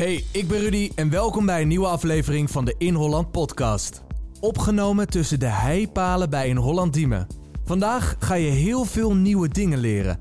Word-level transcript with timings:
Hey, 0.00 0.24
ik 0.32 0.48
ben 0.48 0.58
Rudy 0.58 0.90
en 0.94 1.10
welkom 1.10 1.46
bij 1.46 1.62
een 1.62 1.68
nieuwe 1.68 1.86
aflevering 1.86 2.50
van 2.50 2.64
de 2.64 2.74
In 2.78 2.94
Holland 2.94 3.30
podcast. 3.30 4.02
Opgenomen 4.40 5.06
tussen 5.06 5.40
de 5.40 5.46
heipalen 5.46 6.30
bij 6.30 6.48
In 6.48 6.56
Holland 6.56 6.92
Diemen. 6.92 7.26
Vandaag 7.64 8.16
ga 8.18 8.34
je 8.34 8.50
heel 8.50 8.84
veel 8.84 9.14
nieuwe 9.14 9.48
dingen 9.48 9.78
leren. 9.78 10.20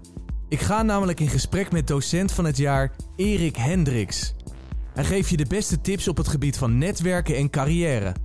Ik 0.50 0.60
ga 0.60 0.84
namelijk 0.84 1.20
in 1.20 1.28
gesprek 1.28 1.72
met 1.72 1.88
docent 1.88 2.32
van 2.32 2.46
het 2.46 2.58
jaar 2.58 2.96
Erik 3.16 3.56
Hendricks. 3.56 4.36
Hij 4.94 5.04
geeft 5.06 5.30
je 5.30 5.38
de 5.38 5.48
beste 5.48 5.82
tips 5.82 6.08
op 6.08 6.18
het 6.18 6.28
gebied 6.28 6.58
van 6.58 6.78
netwerken 6.78 7.36
en 7.36 7.50
carrière. 7.50 8.16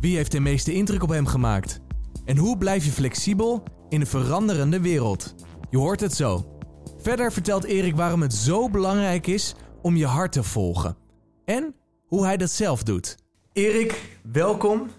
Wie 0.00 0.16
heeft 0.16 0.32
de 0.32 0.40
meeste 0.40 0.72
indruk 0.72 1.02
op 1.02 1.08
hem 1.08 1.26
gemaakt? 1.26 1.80
En 2.24 2.36
hoe 2.36 2.58
blijf 2.58 2.84
je 2.84 2.92
flexibel 2.92 3.62
in 3.88 4.00
een 4.00 4.06
veranderende 4.06 4.80
wereld? 4.80 5.34
Je 5.70 5.78
hoort 5.78 6.00
het 6.00 6.14
zo. 6.14 6.58
Verder 6.98 7.32
vertelt 7.32 7.64
Erik 7.64 7.96
waarom 7.96 8.22
het 8.22 8.34
zo 8.34 8.70
belangrijk 8.70 9.26
is 9.26 9.54
om 9.82 9.96
je 9.96 10.06
hart 10.06 10.32
te 10.32 10.42
volgen. 10.42 10.96
En 11.44 11.74
hoe 12.06 12.24
hij 12.24 12.36
dat 12.36 12.50
zelf 12.50 12.82
doet. 12.82 13.16
Erik, 13.52 14.18
welkom. 14.22 14.90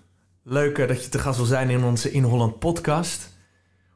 Leuk 0.44 0.78
eh, 0.78 0.88
dat 0.88 1.04
je 1.04 1.10
te 1.10 1.20
gast 1.20 1.38
wil 1.38 1.46
zijn 1.46 1.70
in 1.70 1.84
onze 1.84 2.12
In 2.12 2.24
Holland 2.24 2.60
podcast. 2.60 3.38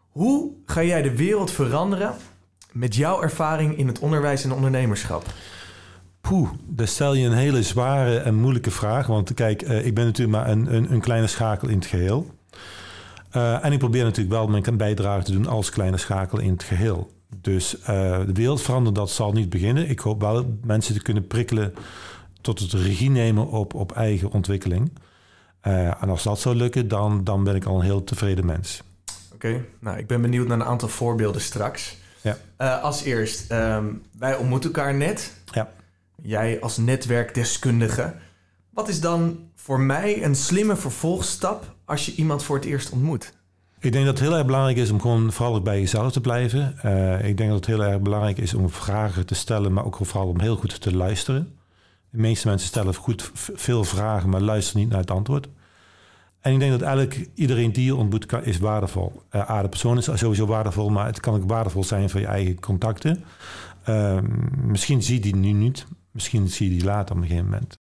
Hoe 0.10 0.52
ga 0.66 0.84
jij 0.84 1.02
de 1.02 1.16
wereld 1.16 1.52
veranderen 1.52 2.14
met 2.72 2.96
jouw 2.96 3.22
ervaring 3.22 3.78
in 3.78 3.88
het 3.88 4.00
onderwijs 4.00 4.44
en 4.44 4.52
ondernemerschap? 4.52 5.26
Poeh, 6.22 6.50
daar 6.68 6.88
stel 6.88 7.14
je 7.14 7.26
een 7.26 7.34
hele 7.34 7.64
zware 7.64 8.18
en 8.18 8.36
moeilijke 8.36 8.72
vraag. 8.72 9.08
Want 9.08 9.34
kijk, 9.34 9.62
eh, 9.62 9.86
ik 9.86 9.94
ben 9.94 10.06
natuurlijk 10.06 10.38
maar 10.38 10.50
een, 10.50 10.76
een, 10.76 10.92
een 10.92 11.02
kleine 11.02 11.28
schakel 11.28 11.68
in 11.68 11.76
het 11.76 11.86
geheel. 11.86 12.32
Uh, 13.36 13.66
en 13.66 13.72
ik 13.72 13.80
probeer 13.80 14.04
natuurlijk 14.04 14.36
wel 14.36 14.48
mijn 14.48 14.78
bijdrage 14.78 15.24
te 15.24 15.32
doen 15.32 15.48
als 15.48 15.70
kleine 15.70 15.98
schakel 15.98 16.40
in 16.40 16.52
het 16.52 16.64
geheel. 16.64 17.12
Dus 17.42 17.78
uh, 17.80 17.86
de 18.26 18.34
wereld 18.34 18.62
veranderen, 18.62 18.94
dat 18.94 19.10
zal 19.10 19.32
niet 19.32 19.50
beginnen. 19.50 19.90
Ik 19.90 20.00
hoop 20.00 20.22
wel 20.22 20.58
mensen 20.64 20.94
te 20.94 21.02
kunnen 21.02 21.28
prikkelen 21.28 21.74
tot 22.42 22.60
het 22.60 22.74
regie 22.74 23.10
nemen 23.10 23.48
op, 23.48 23.74
op 23.74 23.92
eigen 23.92 24.32
ontwikkeling. 24.32 24.92
Uh, 25.68 26.04
en 26.04 26.10
als 26.10 26.24
dat 26.24 26.40
zou 26.40 26.56
lukken, 26.56 26.88
dan, 26.88 27.24
dan 27.24 27.44
ben 27.44 27.56
ik 27.56 27.66
al 27.66 27.76
een 27.76 27.86
heel 27.86 28.04
tevreden 28.04 28.46
mens. 28.46 28.84
Oké, 29.34 29.48
okay. 29.48 29.66
nou 29.80 29.98
ik 29.98 30.08
ben 30.08 30.22
benieuwd 30.22 30.48
naar 30.48 30.60
een 30.60 30.66
aantal 30.66 30.88
voorbeelden 30.88 31.42
straks. 31.42 31.98
Ja. 32.22 32.38
Uh, 32.58 32.84
als 32.84 33.04
eerst, 33.04 33.52
um, 33.52 34.02
wij 34.18 34.36
ontmoeten 34.36 34.74
elkaar 34.74 34.94
net. 34.94 35.34
Ja. 35.52 35.72
Jij 36.22 36.62
als 36.62 36.78
netwerkdeskundige. 36.78 38.14
Wat 38.70 38.90
is 38.90 39.02
dan 39.02 39.40
voor 39.56 39.80
mij 39.80 40.24
een 40.24 40.36
slimme 40.36 40.76
vervolgstap 40.76 41.76
als 41.86 42.06
je 42.06 42.16
iemand 42.16 42.44
voor 42.44 42.56
het 42.56 42.66
eerst 42.66 42.92
ontmoet? 42.92 43.34
Ik 43.84 43.92
denk 43.92 44.06
dat 44.06 44.18
het 44.20 44.28
heel 44.28 44.38
erg 44.38 44.46
belangrijk 44.46 44.78
is 44.78 44.92
om 44.92 45.02
gewoon 45.02 45.32
vooral 45.32 45.62
bij 45.62 45.80
jezelf 45.80 46.12
te 46.12 46.22
blijven. 46.22 46.76
Uh, 46.86 47.28
ik 47.28 47.38
denk 47.38 47.50
dat 47.50 47.66
het 47.66 47.76
heel 47.76 47.84
erg 47.84 48.02
belangrijk 48.02 48.38
is 48.38 48.54
om 48.54 48.70
vragen 48.70 49.26
te 49.26 49.36
stellen, 49.36 49.74
maar 49.74 49.86
ook 49.86 49.98
vooral 50.02 50.28
om 50.28 50.40
heel 50.40 50.56
goed 50.56 50.82
te 50.82 50.96
luisteren. 50.96 51.58
De 52.10 52.18
meeste 52.18 52.48
mensen 52.48 52.68
stellen 52.68 52.96
goed 52.96 53.32
veel 53.34 53.84
vragen, 53.84 54.30
maar 54.30 54.42
luisteren 54.42 54.82
niet 54.82 54.90
naar 54.90 55.00
het 55.00 55.12
antwoord. 55.12 55.48
En 56.42 56.54
ik 56.54 56.60
denk 56.60 56.80
dat 56.80 57.18
iedereen 57.34 57.72
die 57.72 57.86
je 57.86 57.96
ontmoet 57.96 58.26
kan, 58.26 58.44
is 58.44 58.58
waardevol. 58.58 59.22
Uh, 59.32 59.50
A, 59.50 59.68
persoon 59.68 59.98
is 59.98 60.10
sowieso 60.14 60.46
waardevol, 60.46 60.90
maar 60.90 61.06
het 61.06 61.20
kan 61.20 61.36
ook 61.36 61.50
waardevol 61.50 61.84
zijn 61.84 62.10
voor 62.10 62.20
je 62.20 62.28
eigen 62.28 62.60
contacten. 62.60 63.24
Uh, 63.90 64.18
misschien 64.66 65.04
zie 65.04 65.16
je 65.16 65.22
die 65.22 65.36
nu 65.36 65.52
niet, 65.52 65.86
misschien 66.12 66.48
zie 66.50 66.70
je 66.70 66.76
die 66.78 66.86
later 66.86 67.16
op 67.16 67.22
een 67.22 67.28
gegeven 67.28 67.50
moment. 67.50 67.82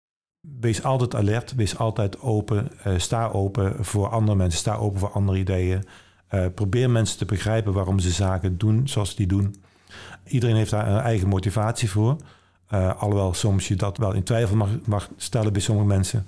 Wees 0.59 0.83
altijd 0.83 1.15
alert, 1.15 1.55
wees 1.55 1.77
altijd 1.77 2.21
open, 2.21 2.71
uh, 2.87 2.93
sta 2.97 3.27
open 3.27 3.85
voor 3.85 4.07
andere 4.07 4.37
mensen, 4.37 4.59
sta 4.59 4.75
open 4.75 4.99
voor 4.99 5.11
andere 5.11 5.37
ideeën. 5.37 5.83
Uh, 6.31 6.45
probeer 6.55 6.89
mensen 6.89 7.17
te 7.17 7.25
begrijpen 7.25 7.73
waarom 7.73 7.99
ze 7.99 8.09
zaken 8.09 8.57
doen 8.57 8.87
zoals 8.87 9.09
ze 9.09 9.15
die 9.15 9.27
doen. 9.27 9.55
Iedereen 10.27 10.55
heeft 10.55 10.71
daar 10.71 10.87
een 10.87 10.99
eigen 10.99 11.27
motivatie 11.27 11.89
voor. 11.89 12.15
Uh, 12.73 13.01
alhoewel 13.01 13.33
soms 13.33 13.67
je 13.67 13.75
dat 13.75 13.97
wel 13.97 14.13
in 14.13 14.23
twijfel 14.23 14.55
mag, 14.55 14.69
mag 14.85 15.09
stellen 15.17 15.53
bij 15.53 15.61
sommige 15.61 15.87
mensen. 15.87 16.27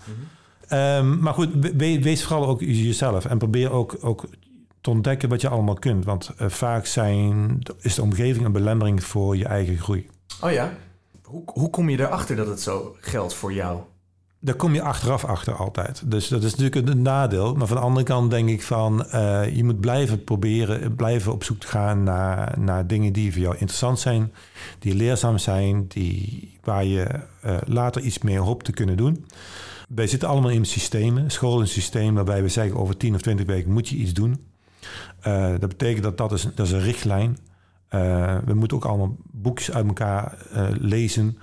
Mm-hmm. 0.69 1.09
um, 1.09 1.19
maar 1.19 1.33
goed, 1.33 1.49
we, 1.53 2.01
wees 2.01 2.23
vooral 2.23 2.47
ook 2.47 2.59
jezelf 2.59 3.25
en 3.25 3.37
probeer 3.37 3.71
ook, 3.71 3.97
ook 4.01 4.25
te 4.81 4.89
ontdekken 4.89 5.29
wat 5.29 5.41
je 5.41 5.49
allemaal 5.49 5.79
kunt. 5.79 6.05
Want 6.05 6.31
vaak 6.37 6.85
zijn, 6.85 7.59
is 7.79 7.95
de 7.95 8.01
omgeving 8.01 8.45
een 8.45 8.51
belemmering 8.51 9.03
voor 9.03 9.37
je 9.37 9.45
eigen 9.45 9.77
groei. 9.77 10.09
Oh 10.41 10.51
ja? 10.51 10.73
Hoe, 11.23 11.43
hoe 11.45 11.69
kom 11.69 11.89
je 11.89 11.99
erachter 11.99 12.35
dat 12.35 12.47
het 12.47 12.61
zo 12.61 12.95
geldt 12.99 13.33
voor 13.33 13.53
jou? 13.53 13.81
Daar 14.43 14.55
kom 14.55 14.73
je 14.73 14.81
achteraf 14.81 15.25
achter 15.25 15.55
altijd. 15.55 16.03
Dus 16.05 16.27
dat 16.27 16.43
is 16.43 16.55
natuurlijk 16.55 16.87
een 16.87 17.01
nadeel. 17.01 17.55
Maar 17.55 17.67
van 17.67 17.77
de 17.77 17.83
andere 17.83 18.05
kant 18.05 18.31
denk 18.31 18.49
ik 18.49 18.63
van... 18.63 19.05
Uh, 19.13 19.55
je 19.55 19.63
moet 19.63 19.79
blijven 19.79 20.23
proberen, 20.23 20.95
blijven 20.95 21.31
op 21.31 21.43
zoek 21.43 21.63
gaan 21.65 22.03
naar, 22.03 22.59
naar 22.59 22.87
dingen 22.87 23.13
die 23.13 23.31
voor 23.31 23.41
jou 23.41 23.53
interessant 23.57 23.99
zijn. 23.99 24.33
Die 24.79 24.95
leerzaam 24.95 25.37
zijn, 25.37 25.87
die, 25.87 26.57
waar 26.63 26.85
je 26.85 27.07
uh, 27.45 27.57
later 27.65 28.01
iets 28.01 28.19
meer 28.19 28.39
hoopt 28.39 28.65
te 28.65 28.71
kunnen 28.71 28.97
doen. 28.97 29.25
Wij 29.89 30.07
zitten 30.07 30.29
allemaal 30.29 30.49
in 30.49 30.65
systemen. 30.65 31.31
School 31.31 31.59
een 31.59 31.67
systeem 31.67 32.15
waarbij 32.15 32.41
we 32.41 32.49
zeggen 32.49 32.77
over 32.77 32.97
10 32.97 33.15
of 33.15 33.21
20 33.21 33.45
weken 33.45 33.71
moet 33.71 33.89
je 33.89 33.95
iets 33.95 34.13
doen. 34.13 34.45
Uh, 35.27 35.49
dat 35.49 35.69
betekent 35.69 36.03
dat 36.03 36.17
dat 36.17 36.31
is, 36.31 36.47
dat 36.55 36.65
is 36.65 36.71
een 36.71 36.81
richtlijn. 36.81 37.37
we 38.45 38.53
moeten 38.53 38.77
ook 38.77 38.85
allemaal 38.85 39.15
boekjes 39.31 39.71
uit 39.71 39.87
elkaar 39.87 40.37
lezen... 40.79 41.37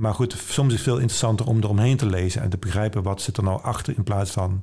Maar 0.00 0.14
goed, 0.14 0.36
soms 0.48 0.68
is 0.68 0.74
het 0.74 0.88
veel 0.88 0.98
interessanter 0.98 1.46
om 1.46 1.58
eromheen 1.58 1.96
te 1.96 2.06
lezen 2.06 2.42
en 2.42 2.50
te 2.50 2.58
begrijpen 2.58 3.02
wat 3.02 3.22
zit 3.22 3.36
er 3.36 3.42
nou 3.42 3.62
achter 3.62 3.96
in 3.96 4.02
plaats 4.02 4.30
van 4.30 4.60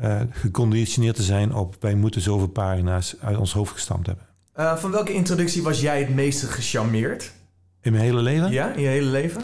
uh, 0.00 0.20
geconditioneerd 0.30 1.16
te 1.16 1.22
zijn 1.22 1.54
op 1.54 1.76
wij 1.80 1.94
moeten 1.94 2.20
zoveel 2.20 2.48
pagina's 2.48 3.16
uit 3.20 3.36
ons 3.36 3.52
hoofd 3.52 3.72
gestampt 3.72 4.06
hebben. 4.06 4.26
Uh, 4.56 4.76
van 4.76 4.90
welke 4.90 5.12
introductie 5.12 5.62
was 5.62 5.80
jij 5.80 5.98
het 6.00 6.14
meeste 6.14 6.46
gecharmeerd? 6.46 7.32
In 7.80 7.92
mijn 7.92 8.04
hele 8.04 8.20
leven? 8.22 8.50
Ja, 8.50 8.72
in 8.72 8.82
je 8.82 8.88
hele 8.88 9.10
leven? 9.10 9.42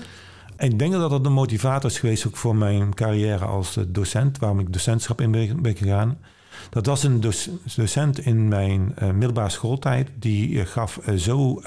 En 0.57 0.71
ik 0.71 0.79
denk 0.79 0.93
dat 0.93 1.11
dat 1.11 1.27
een 1.27 1.33
motivator 1.33 1.91
is 1.91 1.99
geweest 1.99 2.27
ook 2.27 2.37
voor 2.37 2.57
mijn 2.57 2.95
carrière 2.95 3.45
als 3.45 3.79
docent, 3.89 4.39
waarom 4.39 4.61
ik 4.61 4.73
docentschap 4.73 5.21
in 5.21 5.31
ben 5.63 5.77
gegaan. 5.77 6.19
Dat 6.71 6.87
was 6.87 7.03
een 7.03 7.21
docent 7.77 8.19
in 8.19 8.49
mijn 8.49 8.95
uh, 9.03 9.11
middelbare 9.11 9.51
schooltijd, 9.51 10.11
die 10.19 10.67
gaf 10.67 11.01
zo 11.17 11.63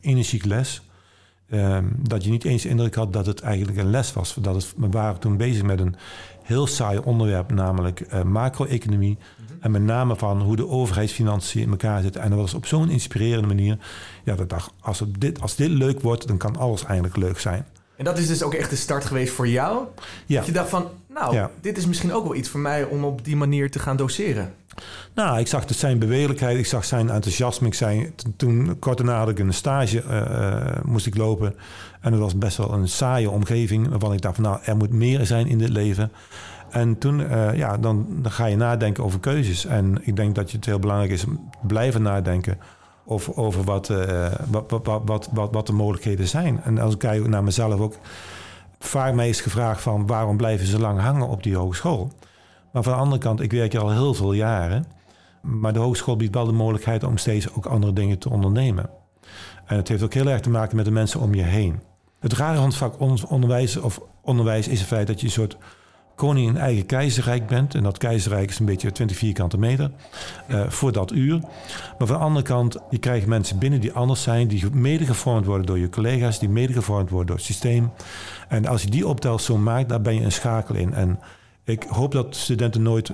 energiek 0.00 0.44
les. 0.44 0.82
Um, 1.50 1.96
dat 1.98 2.24
je 2.24 2.30
niet 2.30 2.44
eens 2.44 2.62
de 2.62 2.68
indruk 2.68 2.94
had 2.94 3.12
dat 3.12 3.26
het 3.26 3.40
eigenlijk 3.40 3.78
een 3.78 3.90
les 3.90 4.12
was. 4.12 4.34
Dat 4.40 4.54
het, 4.54 4.74
we 4.76 4.88
waren 4.88 5.20
toen 5.20 5.36
bezig 5.36 5.62
met 5.62 5.80
een 5.80 5.96
heel 6.42 6.66
saai 6.66 6.98
onderwerp, 6.98 7.52
namelijk 7.52 8.00
uh, 8.00 8.22
macro-economie. 8.22 9.18
Mm-hmm. 9.18 9.56
En 9.60 9.70
met 9.70 9.82
name 9.82 10.16
van 10.16 10.40
hoe 10.40 10.56
de 10.56 10.68
overheidsfinanciën 10.68 11.62
in 11.62 11.70
elkaar 11.70 12.02
zitten. 12.02 12.20
En 12.20 12.30
dat 12.30 12.38
was 12.38 12.54
op 12.54 12.66
zo'n 12.66 12.90
inspirerende 12.90 13.46
manier. 13.46 13.78
Ja, 14.24 14.34
dat 14.34 14.48
dacht, 14.48 14.72
als, 14.80 15.00
het 15.00 15.20
dit, 15.20 15.40
als 15.40 15.56
dit 15.56 15.68
leuk 15.68 16.00
wordt, 16.00 16.26
dan 16.26 16.36
kan 16.36 16.56
alles 16.56 16.84
eigenlijk 16.84 17.16
leuk 17.16 17.38
zijn. 17.38 17.66
En 17.96 18.04
dat 18.04 18.18
is 18.18 18.26
dus 18.26 18.42
ook 18.42 18.54
echt 18.54 18.70
de 18.70 18.76
start 18.76 19.04
geweest 19.04 19.32
voor 19.32 19.48
jou? 19.48 19.84
Ja. 20.26 20.36
Dat 20.36 20.46
je 20.46 20.52
dacht 20.52 20.68
van, 20.68 20.88
nou, 21.14 21.34
ja. 21.34 21.50
dit 21.60 21.76
is 21.76 21.86
misschien 21.86 22.12
ook 22.12 22.24
wel 22.24 22.34
iets 22.34 22.48
voor 22.48 22.60
mij 22.60 22.84
om 22.84 23.04
op 23.04 23.24
die 23.24 23.36
manier 23.36 23.70
te 23.70 23.78
gaan 23.78 23.96
doseren. 23.96 24.54
Nou, 25.14 25.38
ik 25.38 25.46
zag 25.46 25.64
dus 25.64 25.78
zijn 25.78 25.98
bewegelijkheid, 25.98 26.58
ik 26.58 26.66
zag 26.66 26.84
zijn 26.84 27.10
enthousiasme. 27.10 27.66
Ik 27.66 27.74
zei, 27.74 28.12
toen, 28.36 28.76
kort 28.78 28.96
daarna 28.96 29.18
had 29.18 29.28
ik 29.28 29.38
een 29.38 29.54
stage, 29.54 30.02
uh, 30.10 30.84
moest 30.84 31.06
ik 31.06 31.16
lopen. 31.16 31.54
En 32.00 32.12
het 32.12 32.20
was 32.20 32.38
best 32.38 32.56
wel 32.56 32.72
een 32.72 32.88
saaie 32.88 33.30
omgeving, 33.30 33.88
waarvan 33.88 34.12
ik 34.12 34.20
dacht 34.20 34.38
nou, 34.38 34.58
er 34.64 34.76
moet 34.76 34.92
meer 34.92 35.26
zijn 35.26 35.46
in 35.46 35.58
dit 35.58 35.68
leven. 35.68 36.12
En 36.70 36.98
toen, 36.98 37.20
uh, 37.20 37.56
ja, 37.56 37.76
dan, 37.76 38.06
dan 38.22 38.32
ga 38.32 38.46
je 38.46 38.56
nadenken 38.56 39.04
over 39.04 39.20
keuzes. 39.20 39.64
En 39.64 39.98
ik 40.02 40.16
denk 40.16 40.34
dat 40.34 40.50
het 40.50 40.64
heel 40.64 40.78
belangrijk 40.78 41.12
is 41.12 41.24
blijven 41.66 42.02
nadenken 42.02 42.58
over, 43.04 43.36
over 43.36 43.64
wat, 43.64 43.92
wat, 44.50 44.70
wat, 44.70 45.02
wat, 45.04 45.28
wat, 45.32 45.52
wat 45.52 45.66
de 45.66 45.72
mogelijkheden 45.72 46.28
zijn. 46.28 46.60
En 46.62 46.78
als 46.78 46.92
ik 46.92 46.98
kijk 46.98 47.26
naar 47.26 47.44
mezelf 47.44 47.80
ook, 47.80 47.94
vaak 48.78 49.14
mij 49.14 49.28
is 49.28 49.40
gevraagd 49.40 49.80
van 49.80 50.06
waarom 50.06 50.36
blijven 50.36 50.66
ze 50.66 50.80
lang 50.80 51.00
hangen 51.00 51.28
op 51.28 51.42
die 51.42 51.56
hogeschool? 51.56 52.12
Maar 52.72 52.82
van 52.82 52.92
de 52.92 52.98
andere 52.98 53.20
kant, 53.20 53.40
ik 53.40 53.52
werk 53.52 53.72
hier 53.72 53.80
al 53.80 53.90
heel 53.90 54.14
veel 54.14 54.32
jaren. 54.32 54.84
Maar 55.42 55.72
de 55.72 55.78
hogeschool 55.78 56.16
biedt 56.16 56.34
wel 56.34 56.44
de 56.44 56.52
mogelijkheid 56.52 57.04
om 57.04 57.16
steeds 57.16 57.52
ook 57.52 57.66
andere 57.66 57.92
dingen 57.92 58.18
te 58.18 58.30
ondernemen. 58.30 58.90
En 59.66 59.76
het 59.76 59.88
heeft 59.88 60.02
ook 60.02 60.14
heel 60.14 60.28
erg 60.28 60.40
te 60.40 60.50
maken 60.50 60.76
met 60.76 60.84
de 60.84 60.90
mensen 60.90 61.20
om 61.20 61.34
je 61.34 61.42
heen. 61.42 61.80
Het 62.20 62.32
rare 62.32 62.56
van 62.56 62.64
het 62.64 62.76
vak 62.76 63.00
onderwijs, 63.30 63.76
of 63.76 64.00
onderwijs 64.22 64.68
is 64.68 64.78
het 64.78 64.88
feit 64.88 65.06
dat 65.06 65.20
je 65.20 65.26
een 65.26 65.32
soort 65.32 65.56
koning 66.18 66.48
in 66.48 66.56
eigen 66.56 66.86
keizerrijk 66.86 67.46
bent. 67.46 67.74
En 67.74 67.82
dat 67.82 67.98
keizerrijk 67.98 68.50
is 68.50 68.58
een 68.58 68.66
beetje 68.66 68.92
20 68.92 69.16
vierkante 69.16 69.58
meter 69.58 69.90
uh, 70.50 70.68
voor 70.68 70.92
dat 70.92 71.12
uur. 71.12 71.38
Maar 71.98 72.06
van 72.06 72.16
de 72.16 72.24
andere 72.24 72.44
kant, 72.44 72.76
je 72.90 72.98
krijgt 72.98 73.26
mensen 73.26 73.58
binnen 73.58 73.80
die 73.80 73.92
anders 73.92 74.22
zijn, 74.22 74.48
die 74.48 74.70
mede 74.70 75.06
gevormd 75.06 75.46
worden 75.46 75.66
door 75.66 75.78
je 75.78 75.88
collega's, 75.88 76.38
die 76.38 76.48
mede 76.48 76.72
gevormd 76.72 77.10
worden 77.10 77.26
door 77.26 77.36
het 77.36 77.44
systeem. 77.44 77.90
En 78.48 78.66
als 78.66 78.82
je 78.82 78.90
die 78.90 79.06
optelsom 79.06 79.62
maakt, 79.62 79.88
daar 79.88 80.00
ben 80.00 80.14
je 80.14 80.24
een 80.24 80.32
schakel 80.32 80.74
in. 80.74 80.94
En 80.94 81.18
ik 81.68 81.82
hoop 81.82 82.12
dat 82.12 82.36
studenten 82.36 82.82
nooit 82.82 83.10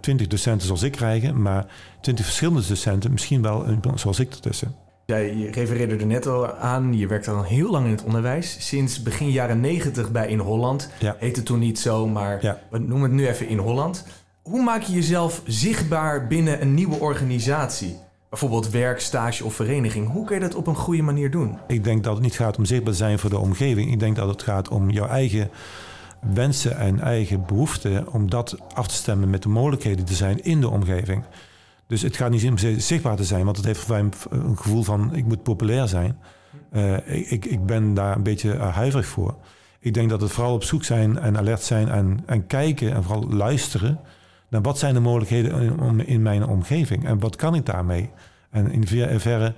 twintig 0.00 0.26
uh, 0.26 0.30
docenten 0.30 0.66
zoals 0.66 0.82
ik 0.82 0.92
krijgen, 0.92 1.42
maar 1.42 1.66
twintig 2.00 2.24
verschillende 2.24 2.68
docenten, 2.68 3.12
misschien 3.12 3.42
wel 3.42 3.66
zoals 3.94 4.18
ik 4.18 4.32
ertussen. 4.32 4.74
Jij 5.06 5.50
refereerde 5.50 5.96
er 5.96 6.06
net 6.06 6.26
al 6.26 6.54
aan, 6.54 6.98
je 6.98 7.06
werkt 7.06 7.28
al 7.28 7.42
heel 7.42 7.70
lang 7.70 7.84
in 7.84 7.90
het 7.90 8.04
onderwijs. 8.04 8.56
Sinds 8.58 9.02
begin 9.02 9.30
jaren 9.30 9.60
negentig 9.60 10.10
bij 10.10 10.28
In 10.28 10.38
Holland. 10.38 10.90
Ja. 10.98 11.16
Heet 11.18 11.36
het 11.36 11.46
toen 11.46 11.58
niet 11.58 11.78
zo, 11.78 12.06
maar 12.06 12.38
ja. 12.42 12.58
we 12.70 12.78
noemen 12.78 13.02
het 13.02 13.12
nu 13.12 13.26
even 13.26 13.48
In 13.48 13.58
Holland. 13.58 14.06
Hoe 14.42 14.62
maak 14.62 14.82
je 14.82 14.92
jezelf 14.92 15.42
zichtbaar 15.46 16.26
binnen 16.26 16.62
een 16.62 16.74
nieuwe 16.74 16.98
organisatie? 16.98 17.96
bijvoorbeeld 18.40 18.70
werk, 18.70 19.00
stage 19.00 19.44
of 19.44 19.54
vereniging. 19.54 20.10
Hoe 20.10 20.24
kun 20.24 20.34
je 20.34 20.40
dat 20.40 20.54
op 20.54 20.66
een 20.66 20.74
goede 20.74 21.02
manier 21.02 21.30
doen? 21.30 21.58
Ik 21.66 21.84
denk 21.84 22.04
dat 22.04 22.14
het 22.14 22.22
niet 22.22 22.36
gaat 22.36 22.58
om 22.58 22.64
zichtbaar 22.64 22.94
zijn 22.94 23.18
voor 23.18 23.30
de 23.30 23.38
omgeving. 23.38 23.92
Ik 23.92 23.98
denk 23.98 24.16
dat 24.16 24.28
het 24.28 24.42
gaat 24.42 24.68
om 24.68 24.90
jouw 24.90 25.06
eigen 25.06 25.50
wensen 26.32 26.76
en 26.76 27.00
eigen 27.00 27.46
behoeften, 27.46 28.12
om 28.12 28.30
dat 28.30 28.56
af 28.74 28.88
te 28.88 28.94
stemmen 28.94 29.30
met 29.30 29.42
de 29.42 29.48
mogelijkheden 29.48 30.06
er 30.06 30.14
zijn 30.14 30.44
in 30.44 30.60
de 30.60 30.68
omgeving. 30.68 31.24
Dus 31.86 32.02
het 32.02 32.16
gaat 32.16 32.30
niet 32.30 32.48
om 32.48 32.58
zichtbaar 32.78 33.16
te 33.16 33.24
zijn, 33.24 33.44
want 33.44 33.56
het 33.56 33.66
heeft 33.66 33.80
voor 33.80 33.94
mij 33.94 34.10
een 34.30 34.56
gevoel 34.56 34.82
van 34.82 35.14
ik 35.14 35.24
moet 35.24 35.42
populair 35.42 35.88
zijn. 35.88 36.18
Uh, 36.72 37.32
ik, 37.32 37.44
ik 37.44 37.66
ben 37.66 37.94
daar 37.94 38.16
een 38.16 38.22
beetje 38.22 38.56
huiverig 38.56 39.06
voor. 39.06 39.34
Ik 39.80 39.94
denk 39.94 40.10
dat 40.10 40.20
het 40.20 40.32
vooral 40.32 40.54
op 40.54 40.64
zoek 40.64 40.84
zijn 40.84 41.18
en 41.18 41.36
alert 41.36 41.62
zijn 41.62 41.88
en, 41.88 42.20
en 42.26 42.46
kijken 42.46 42.94
en 42.94 43.02
vooral 43.02 43.28
luisteren 43.28 44.00
naar 44.48 44.62
wat 44.62 44.78
zijn 44.78 44.94
de 44.94 45.00
mogelijkheden 45.00 45.78
in, 45.80 46.06
in 46.06 46.22
mijn 46.22 46.46
omgeving 46.46 47.06
en 47.06 47.18
wat 47.18 47.36
kan 47.36 47.54
ik 47.54 47.66
daarmee. 47.66 48.10
En 48.50 48.70
in 48.70 48.86
verre 49.20 49.54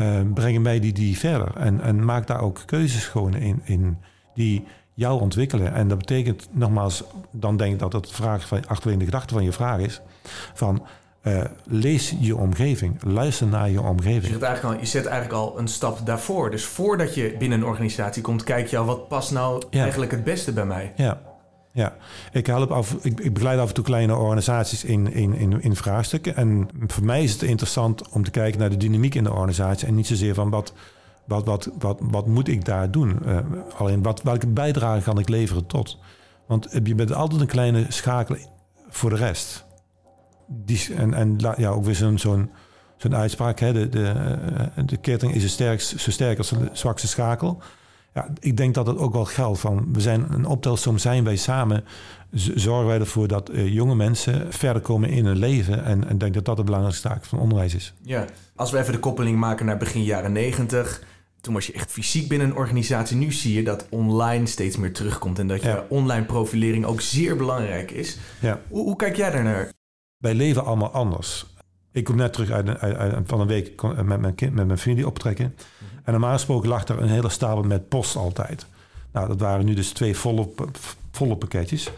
uh, 0.00 0.20
brengen 0.34 0.62
mij 0.62 0.80
die, 0.80 0.92
die 0.92 1.18
verder. 1.18 1.56
En, 1.56 1.80
en 1.80 2.04
maak 2.04 2.26
daar 2.26 2.40
ook 2.40 2.62
keuzes 2.66 3.06
gewoon 3.06 3.34
in, 3.34 3.60
in 3.64 3.98
die 4.34 4.64
jou 5.00 5.20
ontwikkelen. 5.20 5.74
En 5.74 5.88
dat 5.88 5.98
betekent 5.98 6.48
nogmaals, 6.50 7.04
dan 7.30 7.56
denk 7.56 7.72
ik 7.72 7.78
dat 7.78 7.92
het 7.92 8.10
vraag 8.10 8.46
van 8.46 8.66
achterin 8.66 8.98
de 8.98 9.04
gedachte 9.04 9.34
van 9.34 9.44
je 9.44 9.52
vraag 9.52 9.78
is. 9.78 10.00
Van 10.54 10.86
uh, 11.22 11.44
lees 11.64 12.14
je 12.20 12.36
omgeving, 12.36 13.02
luister 13.02 13.46
naar 13.46 13.70
je 13.70 13.80
omgeving. 13.80 14.26
je, 14.26 14.32
zet 14.32 14.42
eigenlijk 14.42 14.74
al, 14.74 14.80
je 14.80 14.86
zet 14.86 15.06
eigenlijk 15.06 15.40
al 15.40 15.58
een 15.58 15.68
stap 15.68 16.06
daarvoor. 16.06 16.50
Dus 16.50 16.64
voordat 16.64 17.14
je 17.14 17.34
binnen 17.38 17.60
een 17.60 17.66
organisatie 17.66 18.22
komt, 18.22 18.44
kijk 18.44 18.66
je 18.66 18.76
al 18.76 18.84
wat 18.84 19.08
past 19.08 19.30
nou 19.32 19.62
eigenlijk 19.70 20.10
het 20.10 20.24
beste 20.24 20.52
bij 20.52 20.66
mij. 20.66 20.92
Ja, 20.96 21.20
ja. 21.72 21.96
Ik, 22.32 22.46
help 22.46 22.70
af, 22.70 22.96
ik, 23.02 23.20
ik, 23.20 23.32
begeleid 23.32 23.58
af 23.58 23.68
en 23.68 23.74
toe 23.74 23.84
kleine 23.84 24.16
organisaties 24.16 24.84
in, 24.84 25.12
in, 25.12 25.34
in, 25.34 25.62
in 25.62 25.76
vraagstukken. 25.76 26.36
En 26.36 26.68
voor 26.86 27.04
mij 27.04 27.22
is 27.22 27.32
het 27.32 27.42
interessant 27.42 28.08
om 28.08 28.24
te 28.24 28.30
kijken 28.30 28.60
naar 28.60 28.70
de 28.70 28.76
dynamiek 28.76 29.14
in 29.14 29.24
de 29.24 29.32
organisatie. 29.32 29.86
En 29.86 29.94
niet 29.94 30.06
zozeer 30.06 30.34
van 30.34 30.50
wat, 30.50 30.72
wat, 31.30 31.44
wat, 31.44 31.70
wat, 31.78 31.98
wat 32.02 32.26
moet 32.26 32.48
ik 32.48 32.64
daar 32.64 32.90
doen. 32.90 33.18
Uh, 33.26 33.38
alleen 33.76 34.02
wat, 34.02 34.22
welke 34.22 34.46
bijdrage 34.46 35.02
kan 35.02 35.18
ik 35.18 35.28
leveren 35.28 35.66
tot. 35.66 35.98
Want 36.46 36.68
je 36.82 36.94
bent 36.94 37.14
altijd 37.14 37.40
een 37.40 37.46
kleine 37.46 37.84
schakel 37.88 38.36
voor 38.88 39.10
de 39.10 39.16
rest 39.16 39.68
die, 40.50 40.94
en, 40.94 41.14
en 41.14 41.36
ja, 41.56 41.68
ook 41.68 41.84
weer 41.84 41.94
zo'n 41.94 42.18
zo'n 42.18 42.50
zo'n 42.96 43.16
uitspraak. 43.16 43.58
De, 43.58 43.88
de, 43.88 44.06
eh, 44.74 44.84
de 44.86 44.96
ketting 44.96 45.34
is 45.34 45.56
zo 45.86 46.10
sterk 46.10 46.38
als 46.38 46.48
de 46.48 46.68
zwakste 46.72 47.08
schakel. 47.08 47.62
Ja, 48.14 48.28
ik 48.40 48.56
denk 48.56 48.74
dat 48.74 48.86
het 48.86 48.98
ook 48.98 49.12
wel 49.12 49.24
geldt 49.24 49.60
van 49.60 49.92
we 49.92 50.00
zijn 50.00 50.26
een 50.32 50.46
optelsom 50.46 50.98
zijn 50.98 51.24
wij 51.24 51.36
samen. 51.36 51.84
Zorgen 52.32 52.86
wij 52.86 52.98
ervoor 52.98 53.28
dat 53.28 53.50
uh, 53.50 53.72
jonge 53.72 53.94
mensen 53.94 54.52
verder 54.52 54.82
komen 54.82 55.08
in 55.08 55.26
hun 55.26 55.36
leven. 55.36 55.84
En 55.84 56.08
ik 56.08 56.20
denk 56.20 56.34
dat 56.34 56.44
dat 56.44 56.56
de 56.56 56.64
belangrijkste 56.64 57.08
taak 57.08 57.24
van 57.24 57.38
onderwijs 57.38 57.74
is. 57.74 57.94
Ja, 58.02 58.24
als 58.54 58.70
we 58.70 58.78
even 58.78 58.92
de 58.92 58.98
koppeling 58.98 59.38
maken 59.38 59.66
naar 59.66 59.76
begin 59.76 60.02
jaren 60.02 60.32
negentig. 60.32 61.02
Toen 61.40 61.54
was 61.54 61.66
je 61.66 61.72
echt 61.72 61.92
fysiek 61.92 62.28
binnen 62.28 62.48
een 62.48 62.56
organisatie. 62.56 63.16
Nu 63.16 63.32
zie 63.32 63.54
je 63.54 63.62
dat 63.62 63.86
online 63.90 64.46
steeds 64.46 64.76
meer 64.76 64.92
terugkomt. 64.92 65.38
En 65.38 65.48
dat 65.48 65.62
je 65.62 65.84
online 65.88 66.24
profilering 66.24 66.84
ook 66.84 67.00
zeer 67.00 67.36
belangrijk 67.36 67.90
is. 67.90 68.18
Ja. 68.40 68.60
Hoe, 68.68 68.84
hoe 68.84 68.96
kijk 68.96 69.16
jij 69.16 69.30
daarnaar? 69.30 69.72
wij 70.20 70.34
leven 70.34 70.64
allemaal 70.64 70.90
anders. 70.90 71.46
Ik 71.92 72.04
kom 72.04 72.16
net 72.16 72.32
terug 72.32 72.50
uit, 72.50 72.78
uit, 72.78 73.14
van 73.26 73.40
een 73.40 73.46
week 73.46 73.82
met 73.82 74.20
mijn, 74.20 74.34
kind, 74.34 74.54
met 74.54 74.66
mijn 74.66 74.78
familie 74.78 75.06
optrekken. 75.06 75.54
Mhm. 75.54 75.98
En 76.04 76.12
normaal 76.12 76.32
gesproken 76.32 76.68
lag 76.68 76.88
er 76.88 77.02
een 77.02 77.08
hele 77.08 77.28
stapel 77.28 77.62
met 77.62 77.88
post 77.88 78.16
altijd. 78.16 78.66
Nou, 79.12 79.28
dat 79.28 79.40
waren 79.40 79.64
nu 79.64 79.74
dus 79.74 79.90
twee 79.90 80.16
volle, 80.16 80.48
volle 81.10 81.36
pakketjes. 81.36 81.90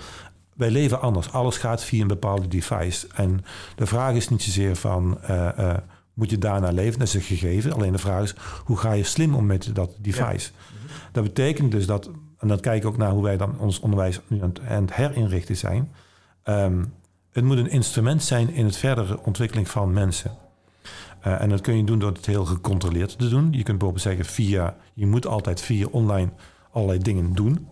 Wij 0.54 0.70
leven 0.70 1.00
anders. 1.00 1.32
Alles 1.32 1.56
gaat 1.56 1.84
via 1.84 2.02
een 2.02 2.08
bepaalde 2.08 2.48
device. 2.48 3.06
En 3.14 3.44
de 3.76 3.86
vraag 3.86 4.14
is 4.14 4.28
niet 4.28 4.42
zozeer 4.42 4.76
van... 4.76 5.18
Uh, 5.30 5.48
uh, 5.58 5.74
moet 6.14 6.30
je 6.30 6.38
daarna 6.38 6.70
leven? 6.70 6.98
Dat 6.98 7.08
is 7.08 7.14
een 7.14 7.20
gegeven. 7.20 7.72
Alleen 7.72 7.92
de 7.92 7.98
vraag 7.98 8.22
is, 8.22 8.34
hoe 8.64 8.76
ga 8.76 8.92
je 8.92 9.04
slim 9.04 9.34
om 9.34 9.46
met 9.46 9.70
dat 9.74 9.96
device? 9.98 10.50
Mhm. 10.50 10.92
Dat 11.12 11.24
betekent 11.24 11.70
dus 11.70 11.86
dat... 11.86 12.10
En 12.38 12.48
dan 12.48 12.60
kijk 12.60 12.82
ik 12.82 12.88
ook 12.88 12.96
naar 12.96 13.10
hoe 13.10 13.22
wij 13.22 13.36
dan 13.36 13.58
ons 13.58 13.80
onderwijs 13.80 14.20
nu 14.26 14.42
aan 14.42 14.52
het 14.82 14.94
herinrichten 14.94 15.56
zijn... 15.56 15.92
Um, 16.44 16.92
het 17.32 17.44
moet 17.44 17.56
een 17.56 17.70
instrument 17.70 18.22
zijn 18.22 18.50
in 18.50 18.64
het 18.64 18.76
verdere 18.76 19.18
ontwikkeling 19.22 19.68
van 19.68 19.92
mensen. 19.92 20.30
Uh, 21.26 21.40
en 21.40 21.48
dat 21.48 21.60
kun 21.60 21.76
je 21.76 21.84
doen 21.84 21.98
door 21.98 22.12
het 22.12 22.26
heel 22.26 22.44
gecontroleerd 22.44 23.18
te 23.18 23.28
doen. 23.28 23.44
Je 23.44 23.62
kunt 23.62 23.78
bijvoorbeeld 23.78 24.00
zeggen 24.02 24.24
via, 24.24 24.76
je 24.94 25.06
moet 25.06 25.26
altijd 25.26 25.60
via 25.60 25.86
online 25.90 26.30
allerlei 26.70 26.98
dingen 26.98 27.32
doen. 27.32 27.68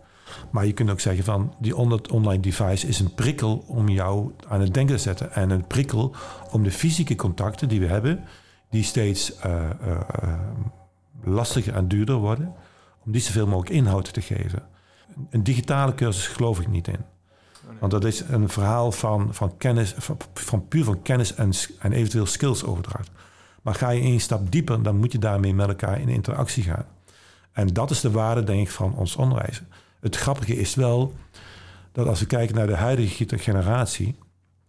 Maar 0.51 0.67
je 0.67 0.73
kunt 0.73 0.91
ook 0.91 1.01
zeggen 1.01 1.25
van 1.25 1.55
die 1.59 1.77
online 1.77 2.41
device 2.41 2.87
is 2.87 3.01
een 3.01 3.15
prikkel 3.15 3.65
om 3.67 3.89
jou 3.89 4.33
aan 4.49 4.61
het 4.61 4.75
denken 4.75 4.97
te 4.97 5.03
zetten. 5.03 5.33
En 5.33 5.51
een 5.51 5.67
prikkel 5.67 6.15
om 6.51 6.63
de 6.63 6.71
fysieke 6.71 7.17
contacten 7.17 7.69
die 7.69 7.81
we 7.81 7.87
hebben, 7.87 8.25
die 8.71 8.85
steeds 8.85 9.33
uh, 9.47 9.63
uh, 9.87 10.33
lastiger 11.25 11.75
en 11.75 11.89
duurder 11.89 12.17
worden, 12.17 12.55
om 13.05 13.13
die 13.13 13.21
zoveel 13.21 13.47
mogelijk 13.47 13.75
inhoud 13.75 14.13
te 14.13 14.21
geven. 14.21 14.63
Een 15.31 15.43
digitale 15.43 15.95
cursus 15.95 16.27
geloof 16.27 16.61
ik 16.61 16.69
niet 16.69 16.89
in. 16.89 17.05
Want 17.79 17.93
dat 17.93 18.05
is 18.05 18.21
een 18.21 18.49
verhaal 18.49 18.93
van, 18.93 19.35
van 19.35 19.57
kennis, 19.57 19.95
van, 20.35 20.69
puur 20.69 20.85
van 20.85 21.03
kennis 21.03 21.35
en, 21.35 21.51
en 21.79 21.93
eventueel 21.93 22.27
skillsoverdracht. 22.27 23.11
Maar 23.63 23.75
ga 23.75 23.91
je 23.91 24.01
één 24.01 24.21
stap 24.21 24.53
dieper, 24.53 24.83
dan 24.83 24.97
moet 24.97 25.13
je 25.13 25.19
daarmee 25.19 25.55
met 25.55 25.69
elkaar 25.69 26.01
in 26.01 26.09
interactie 26.09 26.63
gaan. 26.63 26.87
En 27.53 27.67
dat 27.67 27.91
is 27.91 28.01
de 28.01 28.11
waarde, 28.11 28.45
denk 28.45 28.61
ik, 28.61 28.71
van 28.71 28.95
ons 28.95 29.17
onderwijs. 29.17 29.63
Het 30.01 30.17
grappige 30.17 30.57
is 30.57 30.75
wel 30.75 31.15
dat 31.93 32.07
als 32.07 32.21
we 32.21 32.27
kijken 32.27 32.57
naar 32.57 32.67
de 32.67 32.77
huidige 32.77 33.39
generatie, 33.39 34.19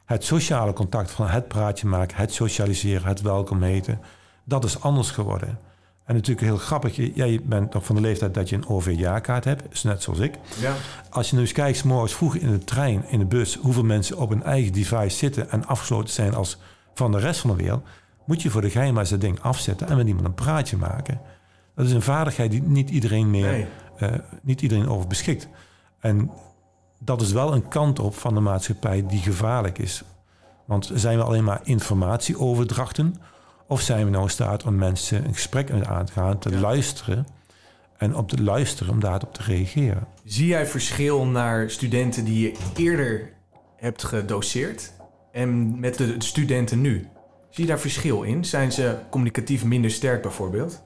het 0.05 0.23
sociale 0.23 0.73
contact 0.73 1.11
van 1.11 1.27
het 1.27 1.47
praatje 1.47 1.87
maken, 1.87 2.17
het 2.17 2.33
socialiseren, 2.33 3.07
het 3.07 3.21
welkom 3.21 3.61
heten, 3.63 3.99
dat 4.43 4.63
is 4.63 4.81
anders 4.81 5.11
geworden. 5.11 5.59
En 6.05 6.15
natuurlijk 6.15 6.47
heel 6.47 6.57
grappig, 6.57 6.95
jij 7.15 7.41
bent 7.43 7.73
nog 7.73 7.85
van 7.85 7.95
de 7.95 8.01
leeftijd 8.01 8.33
dat 8.33 8.49
je 8.49 8.55
een 8.55 8.67
OV-jaarkaart 8.67 9.43
hebt, 9.43 9.63
is 9.69 9.83
net 9.83 10.03
zoals 10.03 10.19
ik. 10.19 10.33
Ja. 10.59 10.73
Als 11.09 11.29
je 11.29 11.35
nu 11.35 11.41
eens 11.41 11.51
kijkt, 11.51 11.83
morgens 11.83 12.13
vroeg 12.13 12.35
in 12.35 12.51
de 12.51 12.63
trein, 12.63 13.05
in 13.07 13.19
de 13.19 13.25
bus, 13.25 13.55
hoeveel 13.55 13.83
mensen 13.83 14.17
op 14.17 14.29
een 14.31 14.43
eigen 14.43 14.73
device 14.73 15.17
zitten 15.17 15.49
en 15.49 15.65
afgesloten 15.65 16.13
zijn 16.13 16.33
als 16.33 16.57
van 16.93 17.11
de 17.11 17.19
rest 17.19 17.39
van 17.39 17.49
de 17.49 17.55
wereld, 17.63 17.83
moet 18.25 18.41
je 18.41 18.49
voor 18.49 18.61
de 18.61 18.69
geheim 18.69 18.93
maar 18.93 19.09
dat 19.09 19.21
ding 19.21 19.39
afzetten 19.41 19.87
en 19.87 19.97
met 19.97 20.07
iemand 20.07 20.25
een 20.25 20.33
praatje 20.33 20.77
maken. 20.77 21.21
Dat 21.75 21.85
is 21.85 21.91
een 21.91 22.01
vaardigheid 22.01 22.51
die 22.51 22.61
niet 22.61 22.89
iedereen 22.89 23.29
meer, 23.29 23.59
uh, 23.59 23.65
niet 24.41 24.61
iedereen 24.61 24.89
over 24.89 25.07
beschikt. 25.07 25.47
En 25.99 26.31
dat 26.99 27.21
is 27.21 27.31
wel 27.31 27.53
een 27.53 27.67
kant 27.67 27.99
op 27.99 28.15
van 28.15 28.33
de 28.33 28.39
maatschappij 28.39 29.05
die 29.07 29.19
gevaarlijk 29.19 29.77
is. 29.77 30.03
Want 30.65 30.91
zijn 30.93 31.17
we 31.17 31.23
alleen 31.23 31.43
maar 31.43 31.61
informatie 31.63 32.39
overdrachten 32.39 33.15
of 33.67 33.81
zijn 33.81 34.05
we 34.05 34.11
nou 34.11 34.23
in 34.23 34.29
staat 34.29 34.63
om 34.63 34.75
mensen 34.75 35.25
een 35.25 35.33
gesprek 35.33 35.71
aan 35.71 36.05
te 36.05 36.11
gaan, 36.11 36.39
te 36.39 36.59
luisteren 36.59 37.27
en 37.97 38.15
op 38.15 38.29
te 38.29 38.43
luisteren 38.43 38.93
om 38.93 38.99
daarop 38.99 39.33
te 39.33 39.43
reageren? 39.43 40.07
Zie 40.23 40.47
jij 40.47 40.65
verschil 40.65 41.25
naar 41.25 41.69
studenten 41.69 42.25
die 42.25 42.39
je 42.39 42.57
eerder 42.75 43.33
hebt 43.75 44.03
gedoseerd 44.03 44.93
en 45.31 45.79
met 45.79 45.97
de 45.97 46.15
studenten 46.17 46.81
nu? 46.81 47.07
Zie 47.49 47.63
je 47.63 47.69
daar 47.69 47.79
verschil 47.79 48.23
in? 48.23 48.45
Zijn 48.45 48.71
ze 48.71 48.97
communicatief 49.09 49.63
minder 49.63 49.91
sterk 49.91 50.21
bijvoorbeeld? 50.21 50.83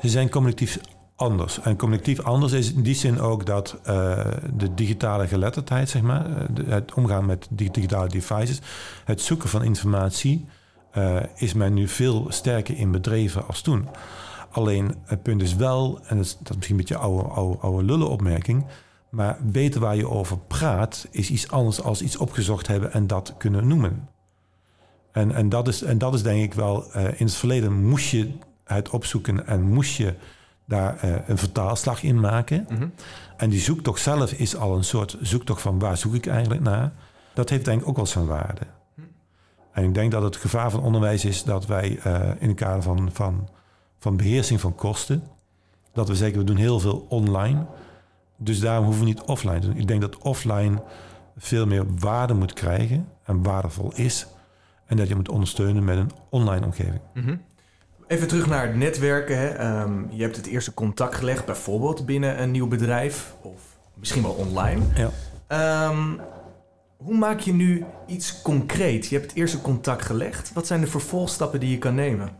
Ze 0.00 0.08
zijn 0.08 0.30
communicatief 0.30 0.80
anders. 1.20 1.60
En 1.60 1.76
communicatief 1.76 2.20
anders 2.20 2.52
is 2.52 2.72
in 2.72 2.82
die 2.82 2.94
zin 2.94 3.20
ook 3.20 3.46
dat 3.46 3.76
uh, 3.88 4.26
de 4.54 4.74
digitale 4.74 5.26
geletterdheid, 5.26 5.88
zeg 5.88 6.02
maar, 6.02 6.26
eh, 6.26 6.66
het 6.66 6.94
omgaan 6.94 7.26
met 7.26 7.46
digitale 7.50 8.08
devices, 8.08 8.60
het 9.04 9.20
zoeken 9.20 9.48
van 9.48 9.62
informatie, 9.62 10.46
uh, 10.98 11.16
is 11.36 11.52
men 11.52 11.74
nu 11.74 11.88
veel 11.88 12.26
sterker 12.28 12.76
in 12.76 12.90
bedreven 12.90 13.46
als 13.46 13.60
toen. 13.60 13.88
Alleen 14.50 14.94
het 15.04 15.22
punt 15.22 15.42
is 15.42 15.54
wel, 15.54 16.00
en 16.06 16.16
dat 16.16 16.24
is, 16.24 16.36
dat 16.38 16.48
is 16.48 16.56
misschien 16.56 16.76
een 16.76 16.84
beetje 16.86 16.96
oude, 16.96 17.28
oude, 17.28 17.58
oude 17.58 17.84
lullenopmerking, 17.84 18.66
maar 19.08 19.38
weten 19.52 19.80
waar 19.80 19.96
je 19.96 20.08
over 20.08 20.38
praat 20.38 21.08
is 21.10 21.30
iets 21.30 21.50
anders 21.50 21.82
als 21.82 22.02
iets 22.02 22.16
opgezocht 22.16 22.66
hebben 22.66 22.92
en 22.92 23.06
dat 23.06 23.34
kunnen 23.38 23.66
noemen. 23.66 24.08
En, 25.12 25.34
en, 25.34 25.48
dat, 25.48 25.68
is, 25.68 25.82
en 25.82 25.98
dat 25.98 26.14
is 26.14 26.22
denk 26.22 26.42
ik 26.42 26.54
wel, 26.54 26.84
in 26.94 27.26
het 27.26 27.34
verleden 27.34 27.84
moest 27.84 28.10
je 28.10 28.30
het 28.64 28.88
opzoeken 28.88 29.46
en 29.46 29.62
moest 29.62 29.96
je 29.96 30.14
daar 30.70 31.04
uh, 31.04 31.14
een 31.26 31.38
vertaalslag 31.38 32.02
in 32.02 32.20
maken. 32.20 32.66
Mm 32.68 32.76
-hmm. 32.76 32.92
En 33.36 33.50
die 33.50 33.60
zoektocht 33.60 34.00
zelf 34.00 34.32
is 34.32 34.56
al 34.56 34.76
een 34.76 34.84
soort 34.84 35.16
zoektocht 35.20 35.62
van 35.62 35.78
waar 35.78 35.96
zoek 35.96 36.14
ik 36.14 36.26
eigenlijk 36.26 36.60
naar. 36.60 36.92
Dat 37.34 37.48
heeft 37.48 37.64
denk 37.64 37.80
ik 37.80 37.88
ook 37.88 37.96
wel 37.96 38.06
zijn 38.06 38.26
waarde. 38.26 38.60
En 39.72 39.84
ik 39.84 39.94
denk 39.94 40.10
dat 40.10 40.22
het 40.22 40.36
gevaar 40.36 40.70
van 40.70 40.82
onderwijs 40.82 41.24
is 41.24 41.44
dat 41.44 41.66
wij 41.66 42.00
uh, 42.06 42.30
in 42.38 42.48
het 42.48 42.56
kader 42.56 42.82
van, 42.82 43.08
van, 43.12 43.48
van 43.98 44.16
beheersing 44.16 44.60
van 44.60 44.74
kosten, 44.74 45.22
dat 45.92 46.08
we 46.08 46.14
zeggen 46.16 46.38
we 46.38 46.44
doen 46.44 46.56
heel 46.56 46.80
veel 46.80 47.06
online. 47.08 47.66
Dus 48.36 48.60
daarom 48.60 48.84
hoeven 48.84 49.02
we 49.02 49.08
niet 49.08 49.22
offline 49.22 49.58
te 49.58 49.66
doen. 49.66 49.76
Ik 49.76 49.88
denk 49.88 50.00
dat 50.00 50.18
offline 50.18 50.82
veel 51.36 51.66
meer 51.66 51.84
waarde 51.98 52.34
moet 52.34 52.52
krijgen 52.52 53.08
en 53.24 53.42
waardevol 53.42 53.92
is. 53.94 54.26
En 54.86 54.96
dat 54.96 55.08
je 55.08 55.14
moet 55.14 55.28
ondersteunen 55.28 55.84
met 55.84 55.96
een 55.96 56.10
online 56.28 56.64
omgeving. 56.64 57.00
Mhm. 57.14 57.36
Even 58.10 58.28
terug 58.28 58.46
naar 58.46 58.66
het 58.66 58.76
netwerken. 58.76 59.38
Hè. 59.38 59.80
Um, 59.82 60.08
je 60.10 60.22
hebt 60.22 60.36
het 60.36 60.46
eerste 60.46 60.74
contact 60.74 61.14
gelegd, 61.14 61.44
bijvoorbeeld 61.44 62.06
binnen 62.06 62.42
een 62.42 62.50
nieuw 62.50 62.68
bedrijf 62.68 63.34
of 63.42 63.60
misschien 63.94 64.22
wel 64.22 64.32
online. 64.32 64.82
Ja. 65.48 65.88
Um, 65.88 66.20
Hoe 66.96 67.16
maak 67.16 67.40
je 67.40 67.52
nu 67.52 67.84
iets 68.06 68.42
concreet? 68.42 69.06
Je 69.06 69.16
hebt 69.16 69.28
het 69.28 69.38
eerste 69.38 69.60
contact 69.60 70.04
gelegd. 70.04 70.52
Wat 70.52 70.66
zijn 70.66 70.80
de 70.80 70.86
vervolgstappen 70.86 71.60
die 71.60 71.70
je 71.70 71.78
kan 71.78 71.94
nemen? 71.94 72.30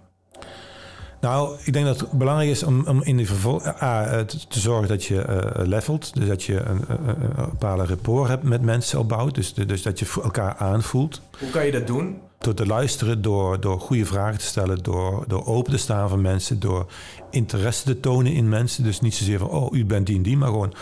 Nou, 1.21 1.59
ik 1.65 1.73
denk 1.73 1.87
dat 1.87 2.00
het 2.00 2.12
belangrijk 2.12 2.50
is 2.50 2.62
om, 2.62 2.87
om 2.87 3.03
in 3.03 3.17
de 3.17 3.27
vervolg 3.27 3.67
uh, 3.67 4.19
te, 4.19 4.47
te, 4.49 4.61
zorgen 4.61 4.89
dat 4.89 5.05
je 5.05 5.15
uh, 5.15 5.67
levelt. 5.67 6.15
Dus 6.15 6.29
dat 6.29 6.43
je 6.43 6.61
een, 6.61 6.85
een, 6.89 7.09
een 7.09 7.50
bepaalde 7.50 7.85
rapport 7.85 8.29
hebt 8.29 8.43
met 8.43 8.62
mensen 8.62 8.99
opbouwt. 8.99 9.35
Dus, 9.35 9.55
dus 9.55 9.83
dat 9.83 9.99
je 9.99 10.07
elkaar 10.23 10.57
aanvoelt. 10.57 11.21
Hoe 11.39 11.50
kan 11.50 11.67
je 11.67 11.73
dat 11.73 11.87
doen? 11.87 12.21
Door 12.39 12.55
te 12.55 12.67
luisteren, 12.67 13.23
door, 13.23 13.61
door 13.61 13.81
goede 13.81 14.07
vragen 14.07 14.39
te 14.39 14.45
stellen, 14.45 14.83
door, 14.83 15.25
door 15.27 15.47
open 15.47 15.73
te 15.73 15.79
staan 15.79 16.09
voor 16.09 16.19
mensen, 16.19 16.61
door 16.61 16.87
interesse 17.31 17.85
te 17.85 18.00
tonen 18.00 18.33
in 18.33 18.49
mensen. 18.49 18.85
Dus 18.85 19.00
niet 19.00 19.15
zozeer 19.15 19.39
van, 19.39 19.49
oh, 19.49 19.77
u 19.77 19.85
bent 19.85 20.07
die 20.07 20.17
en 20.17 20.23
die, 20.23 20.37
maar 20.37 20.49
gewoon... 20.49 20.75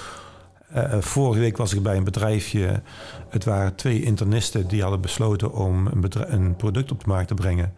Uh, 0.76 0.94
vorige 1.00 1.40
week 1.40 1.56
was 1.56 1.74
ik 1.74 1.82
bij 1.82 1.96
een 1.96 2.04
bedrijfje. 2.04 2.82
Het 3.28 3.44
waren 3.44 3.74
twee 3.74 4.02
internisten 4.02 4.68
die 4.68 4.82
hadden 4.82 5.00
besloten 5.00 5.52
om 5.52 5.86
een, 5.86 6.34
een 6.34 6.56
product 6.56 6.92
op 6.92 7.00
de 7.00 7.08
markt 7.08 7.28
te 7.28 7.34
brengen 7.34 7.72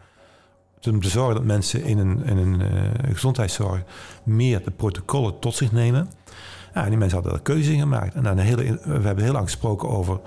om 0.87 1.01
te 1.01 1.09
zorgen 1.09 1.35
dat 1.35 1.45
mensen 1.45 1.83
in 1.83 1.99
een, 1.99 2.25
in 2.25 2.37
een 2.37 2.61
uh, 2.61 2.69
gezondheidszorg 3.13 3.83
meer 4.25 4.65
de 4.65 4.71
protocollen 4.71 5.39
tot 5.39 5.55
zich 5.55 5.73
nemen. 5.73 6.11
Ja, 6.75 6.89
die 6.89 6.97
mensen 6.97 7.17
hadden 7.17 7.37
er 7.37 7.43
keuze 7.43 7.73
in 7.73 7.81
gemaakt. 7.81 8.15
En 8.15 8.23
dan 8.23 8.39
een 8.39 8.45
hele, 8.45 8.81
we 8.85 9.07
hebben 9.07 9.25
heel 9.25 9.33
lang 9.33 9.45
gesproken 9.45 9.89
over, 9.89 10.21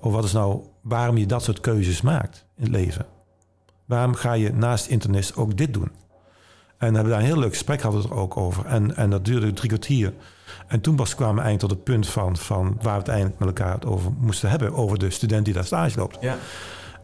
over 0.00 0.10
wat 0.10 0.24
is 0.24 0.32
nou, 0.32 0.64
waarom 0.80 1.16
je 1.16 1.26
dat 1.26 1.42
soort 1.42 1.60
keuzes 1.60 2.00
maakt 2.00 2.46
in 2.56 2.62
het 2.62 2.72
leven. 2.72 3.06
Waarom 3.86 4.14
ga 4.14 4.32
je 4.32 4.52
naast 4.52 4.86
internist 4.86 5.36
ook 5.36 5.56
dit 5.56 5.74
doen? 5.74 5.90
En 6.78 6.94
hebben 6.94 7.12
daar 7.12 7.20
een 7.20 7.26
heel 7.26 7.38
leuk 7.38 7.52
gesprek 7.52 7.82
hadden 7.82 8.02
we 8.02 8.08
er 8.08 8.14
ook 8.14 8.36
over. 8.36 8.66
En, 8.66 8.96
en 8.96 9.10
dat 9.10 9.24
duurde 9.24 9.52
drie 9.52 9.68
kwartier. 9.68 10.12
En 10.66 10.80
toen 10.80 10.96
kwamen 10.96 11.34
we 11.34 11.40
eigenlijk 11.40 11.58
tot 11.58 11.70
het 11.70 11.84
punt 11.84 12.08
van, 12.08 12.36
van 12.36 12.78
waar 12.82 12.92
we 12.92 12.98
het 12.98 13.08
eindelijk 13.08 13.38
met 13.38 13.48
elkaar 13.48 13.74
het 13.74 13.86
over 13.86 14.12
moesten 14.18 14.50
hebben. 14.50 14.72
Over 14.72 14.98
de 14.98 15.10
student 15.10 15.44
die 15.44 15.54
daar 15.54 15.64
stage 15.64 15.98
loopt. 15.98 16.18
Ja. 16.20 16.36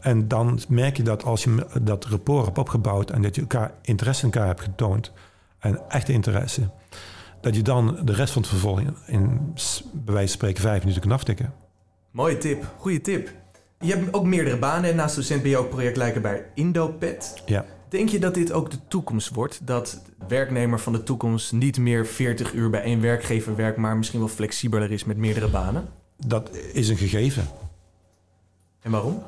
En 0.07 0.27
dan 0.27 0.59
merk 0.67 0.97
je 0.97 1.03
dat 1.03 1.23
als 1.23 1.43
je 1.43 1.65
dat 1.81 2.05
rapport 2.05 2.45
hebt 2.45 2.57
opgebouwd 2.57 3.11
en 3.11 3.21
dat 3.21 3.35
je 3.35 3.41
elkaar 3.41 3.73
interesse 3.81 4.25
in 4.25 4.31
elkaar 4.31 4.47
hebt 4.47 4.61
getoond, 4.61 5.11
en 5.59 5.89
echte 5.89 6.13
interesse, 6.13 6.69
dat 7.41 7.55
je 7.55 7.61
dan 7.61 7.99
de 8.03 8.13
rest 8.13 8.33
van 8.33 8.41
het 8.41 8.51
vervolg 8.51 8.81
in, 9.05 9.53
bij 9.93 10.13
wijze 10.13 10.27
van 10.27 10.27
spreken 10.27 10.61
vijf 10.61 10.79
minuten 10.79 11.01
kan 11.01 11.11
aftikken. 11.11 11.53
Mooie 12.11 12.37
tip, 12.37 12.73
goede 12.77 13.01
tip. 13.01 13.31
Je 13.79 13.93
hebt 13.93 14.13
ook 14.13 14.25
meerdere 14.25 14.57
banen. 14.57 14.95
Naast 14.95 15.15
docent 15.15 15.41
ben 15.41 15.51
je 15.51 15.57
ook 15.57 15.69
projectleider 15.69 16.21
bij 16.21 16.45
Indopet. 16.53 17.41
Ja. 17.45 17.65
Denk 17.89 18.09
je 18.09 18.19
dat 18.19 18.33
dit 18.33 18.51
ook 18.51 18.71
de 18.71 18.87
toekomst 18.87 19.33
wordt? 19.33 19.67
Dat 19.67 20.01
de 20.19 20.25
werknemer 20.27 20.79
van 20.79 20.93
de 20.93 21.03
toekomst 21.03 21.51
niet 21.51 21.77
meer 21.77 22.05
40 22.05 22.53
uur 22.53 22.69
bij 22.69 22.81
één 22.81 23.01
werkgever 23.01 23.55
werkt, 23.55 23.77
maar 23.77 23.97
misschien 23.97 24.19
wel 24.19 24.27
flexibeler 24.27 24.91
is 24.91 25.03
met 25.03 25.17
meerdere 25.17 25.47
banen? 25.47 25.87
Dat 26.25 26.55
is 26.73 26.89
een 26.89 26.97
gegeven. 26.97 27.47
En 28.81 28.91
waarom? 28.91 29.23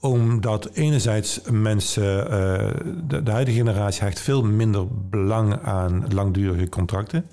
Omdat 0.00 0.70
enerzijds 0.72 1.40
mensen, 1.50 2.18
uh, 2.18 2.30
de, 3.08 3.22
de, 3.22 3.30
huidige 3.30 3.56
generatie 3.56 4.02
hecht 4.02 4.20
veel 4.20 4.42
minder 4.42 4.86
belang 5.10 5.62
aan 5.62 6.04
langdurige 6.14 6.68
contracten. 6.68 7.26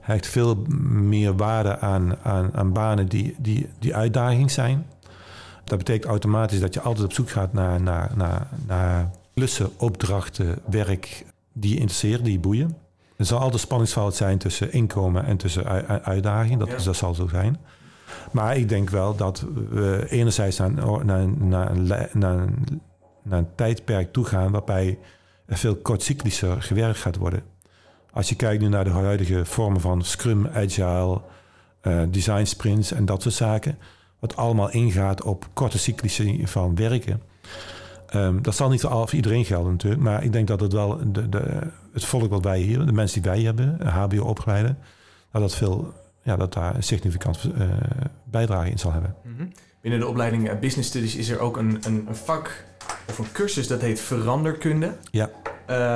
Hecht 0.00 0.26
veel 0.26 0.64
meer 0.88 1.36
waarde 1.36 1.78
aan, 1.78 2.16
aan, 2.22 2.50
aan 2.54 2.72
banen 2.72 3.08
die, 3.08 3.34
die, 3.38 3.68
die 3.78 3.94
uitdaging 3.94 4.50
zijn. 4.50 4.86
Dat 5.64 5.78
betekent 5.78 6.10
automatisch 6.10 6.60
dat 6.60 6.74
je 6.74 6.80
altijd 6.80 7.04
op 7.04 7.12
zoek 7.12 7.30
gaat 7.30 7.52
naar, 7.52 7.80
naar, 7.80 8.10
naar, 8.16 8.48
naar 8.66 9.10
klussen, 9.34 9.70
opdrachten, 9.78 10.58
werk 10.70 11.24
die 11.52 11.70
je 11.70 11.80
interesseren, 11.80 12.24
die 12.24 12.32
je 12.32 12.38
boeien. 12.38 12.76
Er 13.16 13.24
zal 13.24 13.38
altijd 13.38 13.60
spanningsveld 13.60 14.14
zijn 14.14 14.38
tussen 14.38 14.72
inkomen 14.72 15.24
en 15.24 15.36
tussen 15.36 15.64
uitdaging. 16.04 16.58
Dat, 16.58 16.68
ja. 16.68 16.84
dat 16.84 16.96
zal 16.96 17.14
zo 17.14 17.28
zijn. 17.28 17.58
Maar 18.32 18.56
ik 18.56 18.68
denk 18.68 18.90
wel 18.90 19.16
dat 19.16 19.44
we 19.70 20.06
enerzijds 20.08 20.58
naar, 20.58 20.72
naar, 21.04 21.28
naar, 21.28 21.76
naar, 22.12 22.48
naar 23.22 23.38
een 23.38 23.54
tijdperk 23.54 24.12
toe 24.12 24.24
gaan 24.24 24.52
waarbij 24.52 24.98
er 25.46 25.56
veel 25.56 25.76
kortcyclischer 25.76 26.62
gewerkt 26.62 26.98
gaat 26.98 27.16
worden. 27.16 27.42
Als 28.12 28.28
je 28.28 28.36
kijkt 28.36 28.62
nu 28.62 28.68
naar 28.68 28.84
de 28.84 28.90
huidige 28.90 29.44
vormen 29.44 29.80
van 29.80 30.02
Scrum, 30.02 30.46
Agile, 30.46 31.20
uh, 31.82 32.02
design 32.10 32.44
sprints 32.44 32.92
en 32.92 33.04
dat 33.04 33.22
soort 33.22 33.34
zaken, 33.34 33.78
wat 34.18 34.36
allemaal 34.36 34.70
ingaat 34.70 35.22
op 35.22 35.48
korte 35.52 35.78
cyclissen 35.78 36.48
van 36.48 36.74
werken. 36.74 37.22
Um, 38.14 38.42
dat 38.42 38.54
zal 38.54 38.68
niet 38.68 38.80
voor 38.80 39.14
iedereen 39.14 39.44
gelden 39.44 39.72
natuurlijk, 39.72 40.02
maar 40.02 40.24
ik 40.24 40.32
denk 40.32 40.48
dat 40.48 40.60
het 40.60 40.72
wel 40.72 41.12
de, 41.12 41.28
de, 41.28 41.58
het 41.92 42.04
volk 42.04 42.30
wat 42.30 42.44
wij 42.44 42.60
hier, 42.60 42.86
de 42.86 42.92
mensen 42.92 43.22
die 43.22 43.30
wij 43.30 43.40
hebben, 43.42 43.88
HBO-opgeleiden, 43.88 44.78
dat 45.30 45.40
dat 45.40 45.54
veel 45.54 45.92
ja, 46.26 46.36
dat 46.36 46.52
daar 46.52 46.74
een 46.74 46.82
significant 46.82 47.50
uh, 47.58 47.68
bijdrage 48.24 48.70
in 48.70 48.78
zal 48.78 48.92
hebben. 48.92 49.14
Mm 49.24 49.36
-hmm. 49.36 49.52
Binnen 49.80 50.00
de 50.00 50.06
opleiding 50.06 50.58
Business 50.58 50.88
Studies 50.88 51.16
is 51.16 51.28
er 51.28 51.38
ook 51.38 51.56
een, 51.56 51.78
een, 51.82 52.04
een, 52.08 52.16
vak 52.16 52.64
of 53.08 53.18
een 53.18 53.32
cursus 53.32 53.68
dat 53.68 53.80
heet 53.80 54.00
veranderkunde. 54.00 54.96
Ja. 55.10 55.30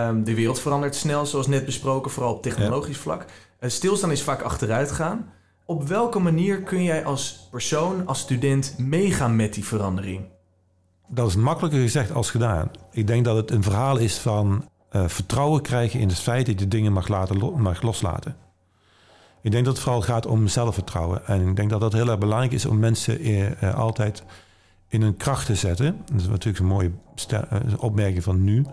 Um, 0.09 0.25
de 0.25 0.35
wereld 0.35 0.61
verandert 0.61 0.95
snel, 0.95 1.27
zoals 1.27 1.47
net 1.47 1.65
besproken, 1.65 2.11
vooral 2.11 2.35
op 2.35 2.43
technologisch 2.43 2.97
ja. 2.97 3.03
vlak. 3.03 3.25
Uh, 3.61 3.71
stilstaan 3.71 4.11
is 4.11 4.23
vaak 4.23 4.43
achteruit 4.43 4.93
gaan. 4.93 5.33
Op 5.65 5.89
welke 5.89 6.19
manier 6.19 6.63
kun 6.63 6.83
jij 6.83 7.05
als 7.05 7.49
persoon, 7.51 8.07
als 8.07 8.19
student 8.21 8.75
meegaan 8.79 9.37
met 9.37 9.55
die 9.55 9.65
verandering? 9.65 10.25
Dat 11.09 11.29
is 11.29 11.37
makkelijker 11.37 11.81
gezegd 11.81 12.13
als 12.13 12.31
gedaan. 12.31 12.71
Ik 12.91 13.07
denk 13.07 13.25
dat 13.25 13.37
het 13.37 13.51
een 13.51 13.63
verhaal 13.63 13.97
is 13.97 14.19
van 14.19 14.69
uh, 14.93 15.09
vertrouwen 15.09 15.63
krijgen 15.63 16.01
in 16.01 16.09
het 16.09 16.19
feit 16.19 16.47
dat 16.47 16.61
je 16.61 16.69
dingen 16.69 16.93
mag, 16.93 17.09
laten, 17.09 17.63
mag 17.63 17.83
loslaten. 17.83 18.37
Ik 19.43 19.51
denk 19.51 19.65
dat 19.65 19.75
het 19.75 19.83
vooral 19.83 20.03
gaat 20.03 20.27
om 20.27 20.49
zelfvertrouwen. 20.49 21.27
En 21.27 21.49
ik 21.49 21.57
denk 21.57 21.71
dat 21.71 21.81
dat 21.81 21.93
heel 21.93 22.09
erg 22.09 22.19
belangrijk 22.19 22.53
is 22.53 22.67
om 22.67 22.79
mensen 22.79 23.19
eh, 23.21 23.75
altijd 23.75 24.23
in 24.89 25.03
hun 25.03 25.17
kracht 25.17 25.47
te 25.47 25.55
zetten. 25.55 26.03
Dat 26.13 26.21
is 26.21 26.29
natuurlijk 26.29 26.59
een 26.59 26.67
mooie 26.67 26.91
opmerking 27.77 28.23
van 28.23 28.45
nu. 28.45 28.67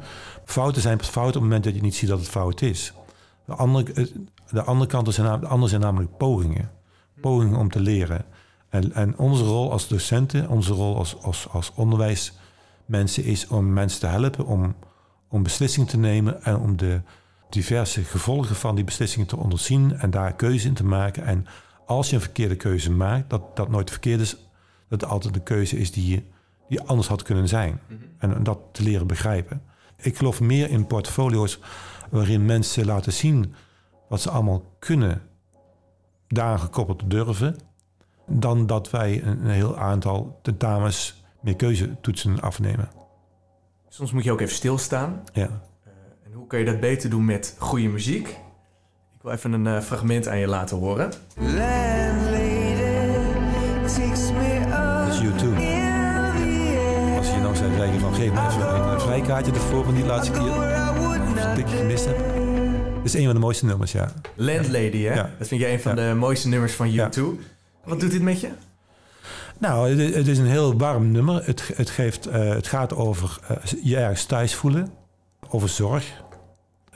Fouten 0.45 0.81
zijn 0.81 0.97
pas 0.97 1.07
fouten 1.07 1.35
op 1.35 1.41
het 1.41 1.43
moment 1.43 1.63
dat 1.63 1.75
je 1.75 1.81
niet 1.81 1.95
ziet 1.95 2.09
dat 2.09 2.19
het 2.19 2.29
fout 2.29 2.61
is. 2.61 2.93
De 3.45 3.53
andere, 3.53 4.09
de 4.49 4.63
andere 4.63 4.89
kant 4.89 5.13
zijn, 5.13 5.39
de 5.39 5.47
andere 5.47 5.69
zijn 5.69 5.81
namelijk 5.81 6.17
pogingen. 6.17 6.71
Pogingen 7.21 7.57
om 7.57 7.69
te 7.69 7.79
leren. 7.79 8.25
En, 8.69 8.93
en 8.93 9.17
onze 9.17 9.43
rol 9.43 9.71
als 9.71 9.87
docenten, 9.87 10.49
onze 10.49 10.73
rol 10.73 10.97
als, 10.97 11.21
als, 11.21 11.47
als 11.49 11.71
onderwijsmensen 11.75 13.23
is 13.23 13.47
om 13.47 13.73
mensen 13.73 13.99
te 13.99 14.07
helpen 14.07 14.45
om, 14.45 14.75
om 15.27 15.43
beslissingen 15.43 15.89
te 15.89 15.97
nemen 15.97 16.43
en 16.43 16.57
om 16.57 16.77
de 16.77 17.01
diverse 17.49 18.03
gevolgen 18.03 18.55
van 18.55 18.75
die 18.75 18.83
beslissingen 18.83 19.27
te 19.27 19.37
onderzien 19.37 19.97
en 19.97 20.09
daar 20.09 20.33
keuze 20.33 20.67
in 20.67 20.73
te 20.73 20.85
maken. 20.85 21.23
En 21.23 21.45
als 21.85 22.09
je 22.09 22.15
een 22.15 22.21
verkeerde 22.21 22.55
keuze 22.55 22.91
maakt, 22.91 23.29
dat 23.29 23.55
dat 23.55 23.69
nooit 23.69 23.89
verkeerd 23.89 24.21
is, 24.21 24.31
dat 24.89 25.01
het 25.01 25.09
altijd 25.09 25.33
de 25.33 25.43
keuze 25.43 25.77
is 25.77 25.91
die, 25.91 26.27
die 26.69 26.81
anders 26.81 27.07
had 27.07 27.21
kunnen 27.21 27.47
zijn. 27.47 27.79
-hmm. 27.87 27.99
En 28.17 28.43
dat 28.43 28.59
te 28.71 28.83
leren 28.83 29.07
begrijpen. 29.07 29.61
Ik 29.97 30.17
geloof 30.17 30.41
meer 30.41 30.69
in 30.69 30.87
portfolio's 30.87 31.59
waarin 32.09 32.45
mensen 32.45 32.85
laten 32.85 33.13
zien 33.13 33.53
wat 34.09 34.21
ze 34.21 34.29
allemaal 34.29 34.63
kunnen, 34.79 35.21
daar 36.27 36.59
gekoppeld 36.59 37.09
durven, 37.09 37.55
dan 38.27 38.65
dat 38.65 38.89
wij 38.89 39.23
een, 39.23 39.45
een 39.45 39.51
heel 39.51 39.77
aantal 39.77 40.39
tentamens 40.41 41.23
meer 41.41 41.55
keuzetoetsen 41.55 42.41
afnemen. 42.41 42.89
Soms 43.89 44.11
moet 44.11 44.23
je 44.23 44.31
ook 44.31 44.41
even 44.41 44.55
stilstaan. 44.55 45.23
Ja. 45.33 45.61
Hoe 46.37 46.47
kan 46.47 46.59
je 46.59 46.65
dat 46.65 46.79
beter 46.79 47.09
doen 47.09 47.25
met 47.25 47.55
goede 47.57 47.87
muziek? 47.87 48.27
Ik 48.27 49.21
wil 49.21 49.31
even 49.31 49.51
een 49.53 49.65
uh, 49.65 49.81
fragment 49.81 50.27
aan 50.27 50.37
je 50.37 50.47
laten 50.47 50.77
horen. 50.77 51.11
Dat 51.35 51.47
is 55.09 55.19
YouTube. 55.19 55.55
Als 57.17 57.29
je 57.29 57.37
nou 57.41 57.55
zou 57.55 57.73
zeggen 57.75 57.99
van 57.99 58.13
geef 58.13 58.31
me 58.31 58.47
even 58.47 58.91
een 58.91 59.01
vrijkaartje 59.01 59.51
ervoor 59.51 59.83
van 59.83 59.93
die 59.93 60.05
laatste 60.05 60.31
keer. 60.31 60.41
Of 60.41 61.45
een 61.45 61.55
tikje 61.55 61.77
gemist 61.77 62.05
heb. 62.05 62.17
Dat 62.95 63.05
is 63.05 63.13
een 63.13 63.25
van 63.25 63.33
de 63.33 63.39
mooiste 63.39 63.65
nummers, 63.65 63.91
ja. 63.91 64.13
Landlady, 64.35 65.03
hè? 65.03 65.13
Ja. 65.13 65.29
Dat 65.37 65.47
vind 65.47 65.61
jij 65.61 65.73
een 65.73 65.81
van 65.81 65.95
ja. 65.95 66.09
de 66.09 66.15
mooiste 66.15 66.47
nummers 66.47 66.73
van 66.73 66.91
YouTube. 66.91 67.41
Ja. 67.41 67.47
Wat 67.83 67.99
doet 67.99 68.11
dit 68.11 68.21
met 68.21 68.41
je? 68.41 68.49
Nou, 69.57 69.89
het, 69.89 70.15
het, 70.15 70.27
is 70.27 70.37
een 70.37 70.45
heel 70.45 70.77
warm 70.77 71.11
nummer. 71.11 71.45
Het, 71.45 71.71
het, 71.75 71.89
geeft, 71.89 72.27
uh, 72.27 72.33
het 72.33 72.67
gaat 72.67 72.95
over 72.95 73.39
uh, 73.51 73.57
je 73.83 73.97
ergens 73.97 74.25
thuis 74.25 74.55
voelen. 74.55 74.91
Over 75.49 75.69
zorg. 75.69 76.25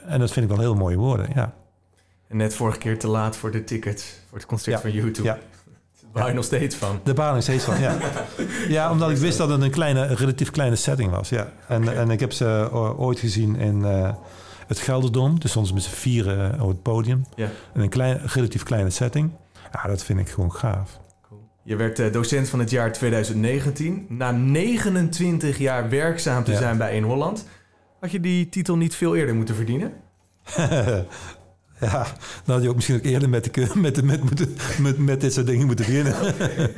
En 0.06 0.18
dat 0.18 0.32
vind 0.32 0.50
ik 0.50 0.56
wel 0.56 0.60
heel 0.60 0.74
mooie 0.74 0.96
woorden, 0.96 1.28
ja. 1.34 1.54
En 2.28 2.36
net 2.36 2.54
vorige 2.54 2.78
keer 2.78 2.98
te 2.98 3.06
laat 3.08 3.36
voor 3.36 3.50
de 3.50 3.64
tickets 3.64 4.04
voor 4.28 4.38
het 4.38 4.46
concert 4.46 4.80
van 4.80 4.92
YouTube. 4.92 5.28
Ja. 5.28 5.38
Daar 6.12 6.28
je 6.28 6.34
nog 6.34 6.44
steeds 6.44 6.76
van. 6.76 7.00
Daar 7.04 7.14
baal 7.14 7.28
ik 7.28 7.34
nog 7.34 7.42
steeds 7.42 7.64
van, 7.64 7.80
ja. 7.80 7.96
ja, 8.68 8.90
omdat 8.90 9.10
ik 9.10 9.16
wist 9.16 9.38
dat 9.38 9.48
het 9.48 9.62
een, 9.62 9.70
kleine, 9.70 10.00
een 10.00 10.16
relatief 10.16 10.50
kleine 10.50 10.76
setting 10.76 11.10
was, 11.10 11.28
ja. 11.28 11.52
En, 11.68 11.82
okay. 11.82 11.94
en 11.94 12.10
ik 12.10 12.20
heb 12.20 12.32
ze 12.32 12.68
ooit 12.96 13.18
gezien 13.18 13.56
in 13.56 13.80
uh, 13.80 14.14
het 14.66 14.78
Gelderdom. 14.78 15.40
Dus 15.40 15.50
soms 15.50 15.72
met 15.72 15.82
z'n 15.82 15.90
vieren 15.90 16.60
op 16.60 16.68
het 16.68 16.82
podium. 16.82 17.24
Ja. 17.34 17.48
In 17.74 17.80
een 17.80 17.88
klein, 17.88 18.20
relatief 18.24 18.62
kleine 18.62 18.90
setting. 18.90 19.30
Ja, 19.72 19.82
dat 19.88 20.04
vind 20.04 20.18
ik 20.18 20.28
gewoon 20.28 20.52
gaaf. 20.52 21.00
Je 21.62 21.76
werd 21.76 22.12
docent 22.12 22.48
van 22.48 22.58
het 22.58 22.70
jaar 22.70 22.92
2019. 22.92 24.06
Na 24.08 24.30
29 24.30 25.58
jaar 25.58 25.88
werkzaam 25.88 26.44
te 26.44 26.52
ja. 26.52 26.58
zijn 26.58 26.78
bij 26.78 26.90
1 26.90 27.02
Holland... 27.02 27.46
Had 28.02 28.10
je 28.10 28.20
die 28.20 28.48
titel 28.48 28.76
niet 28.76 28.94
veel 28.94 29.16
eerder 29.16 29.34
moeten 29.34 29.54
verdienen? 29.54 29.92
ja, 31.80 32.06
dan 32.44 32.54
had 32.54 32.62
je 32.62 32.68
ook 32.68 32.74
misschien 32.74 32.96
ook 32.96 33.04
eerder 33.04 33.28
met, 33.28 33.44
de, 33.44 33.70
met, 33.74 34.02
met, 34.02 34.30
met, 34.30 34.78
met, 34.78 34.98
met 34.98 35.20
dit 35.20 35.32
soort 35.32 35.46
dingen 35.46 35.66
moeten 35.66 35.86
beginnen. 35.86 36.14
Okay. 36.14 36.70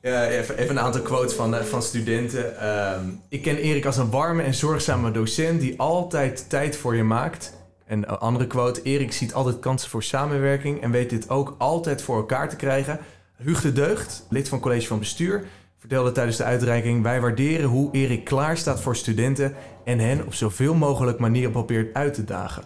Ja, 0.00 0.26
even, 0.26 0.58
even 0.58 0.76
een 0.76 0.82
aantal 0.82 1.02
quotes 1.02 1.34
van, 1.34 1.54
eh, 1.54 1.64
van 1.64 1.82
studenten. 1.82 2.60
Ehm, 2.60 3.04
ik 3.28 3.42
ken 3.42 3.56
Erik 3.56 3.86
als 3.86 3.96
een 3.96 4.10
warme 4.10 4.42
en 4.42 4.54
zorgzame 4.54 5.10
docent 5.10 5.60
die 5.60 5.78
altijd 5.78 6.48
tijd 6.48 6.76
voor 6.76 6.96
je 6.96 7.02
maakt. 7.02 7.54
En 7.86 7.98
een 7.98 8.18
andere 8.18 8.46
quote, 8.46 8.82
Erik 8.82 9.12
ziet 9.12 9.34
altijd 9.34 9.58
kansen 9.58 9.90
voor 9.90 10.02
samenwerking 10.02 10.82
en 10.82 10.90
weet 10.90 11.10
dit 11.10 11.28
ook 11.28 11.54
altijd 11.58 12.02
voor 12.02 12.16
elkaar 12.16 12.48
te 12.48 12.56
krijgen. 12.56 12.98
Huug 13.36 13.60
de 13.60 13.72
Deugd, 13.72 14.26
lid 14.30 14.48
van 14.48 14.60
college 14.60 14.86
van 14.86 14.98
bestuur, 14.98 15.44
vertelde 15.78 16.12
tijdens 16.12 16.36
de 16.36 16.44
uitreiking... 16.44 17.02
wij 17.02 17.20
waarderen 17.20 17.68
hoe 17.68 17.92
Erik 17.92 18.24
klaar 18.24 18.56
staat 18.56 18.80
voor 18.80 18.96
studenten... 18.96 19.54
en 19.84 19.98
hen 19.98 20.26
op 20.26 20.34
zoveel 20.34 20.74
mogelijk 20.74 21.18
manieren 21.18 21.50
probeert 21.50 21.94
uit 21.94 22.14
te 22.14 22.24
dagen. 22.24 22.62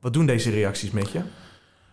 Wat 0.00 0.12
doen 0.12 0.26
deze 0.26 0.50
reacties 0.50 0.90
met 0.90 1.10
je? 1.10 1.20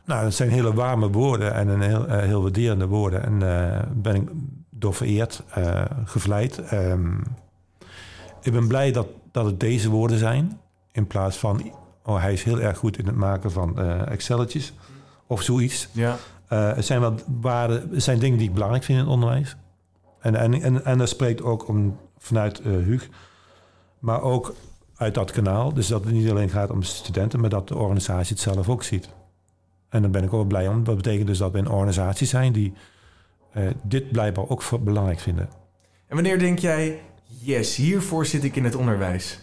Nou, 0.06 0.24
het 0.24 0.34
zijn 0.34 0.50
hele 0.50 0.74
warme 0.74 1.10
woorden 1.10 1.54
en 1.54 1.68
een 1.68 1.82
heel, 1.82 2.08
uh, 2.08 2.18
heel 2.18 2.42
waarderende 2.42 2.88
woorden. 2.88 3.24
En 3.24 3.42
uh, 3.42 3.80
ben 3.94 4.16
ik 4.16 4.30
door 4.70 4.94
vereerd, 4.94 5.44
uh, 5.58 5.82
gevleid. 6.06 6.74
Um, 6.74 7.24
ik 8.42 8.52
ben 8.52 8.68
blij 8.68 8.92
dat, 8.92 9.08
dat 9.32 9.46
het 9.46 9.60
deze 9.60 9.90
woorden 9.90 10.18
zijn. 10.18 10.60
In 10.92 11.08
plaats 11.08 11.38
van, 11.38 11.72
oh, 12.04 12.22
hij 12.22 12.34
is 12.34 12.44
heel 12.44 12.60
erg 12.60 12.78
goed 12.78 12.98
in 12.98 13.06
het 13.06 13.16
maken 13.16 13.52
van 13.52 13.80
Excelletjes 14.06 14.74
of 15.28 15.42
zoiets. 15.42 15.90
Ja. 15.92 16.18
het 16.48 16.86
zijn 16.86 17.00
wel 17.00 17.16
waarden, 17.42 17.90
het 17.92 18.04
zijn 18.04 18.20
dingen 18.20 18.38
die 18.38 18.48
ik 18.48 18.54
belangrijk 18.54 18.84
vind 18.84 18.98
in 18.98 19.04
het 19.04 19.14
onderwijs. 19.14 19.56
En, 20.20 20.36
en, 20.36 20.62
en, 20.62 20.86
en 20.86 20.98
dat 20.98 21.10
spreekt 21.10 21.42
ook 21.42 21.68
om, 21.68 21.98
vanuit 22.18 22.62
Huug, 22.64 23.10
maar 24.00 24.22
ook 24.22 24.54
uit 24.96 25.14
dat 25.14 25.32
kanaal. 25.32 25.74
Dus 25.74 25.88
dat 25.88 26.04
het 26.04 26.14
niet 26.14 26.30
alleen 26.30 26.50
gaat 26.50 26.70
om 26.70 26.80
de 26.80 26.86
studenten, 26.86 27.40
maar 27.40 27.50
dat 27.50 27.68
de 27.68 27.76
organisatie 27.76 28.34
het 28.34 28.44
zelf 28.44 28.70
ook 28.70 28.84
ziet. 28.84 29.10
En 29.90 30.02
daar 30.02 30.12
ben 30.12 30.24
ik 30.24 30.34
ook 30.34 30.48
blij 30.48 30.68
om. 30.68 30.84
Dat 30.84 30.96
betekent 30.96 31.28
dus 31.28 31.38
dat 31.38 31.52
we 31.52 31.58
een 31.58 31.70
organisatie 31.70 32.28
zijn 32.28 32.54
die 32.54 32.74
uh, 33.58 33.70
dit 33.82 34.12
blijkbaar 34.12 34.50
ook 34.50 34.64
belangrijk 34.84 35.20
vinden. 35.20 35.50
En 36.08 36.16
wanneer 36.16 36.40
denk 36.40 36.60
jij, 36.60 37.02
yes, 37.24 37.76
hiervoor 37.76 38.26
zit 38.26 38.44
ik 38.44 38.56
in 38.56 38.64
het 38.64 38.76
onderwijs? 38.76 39.40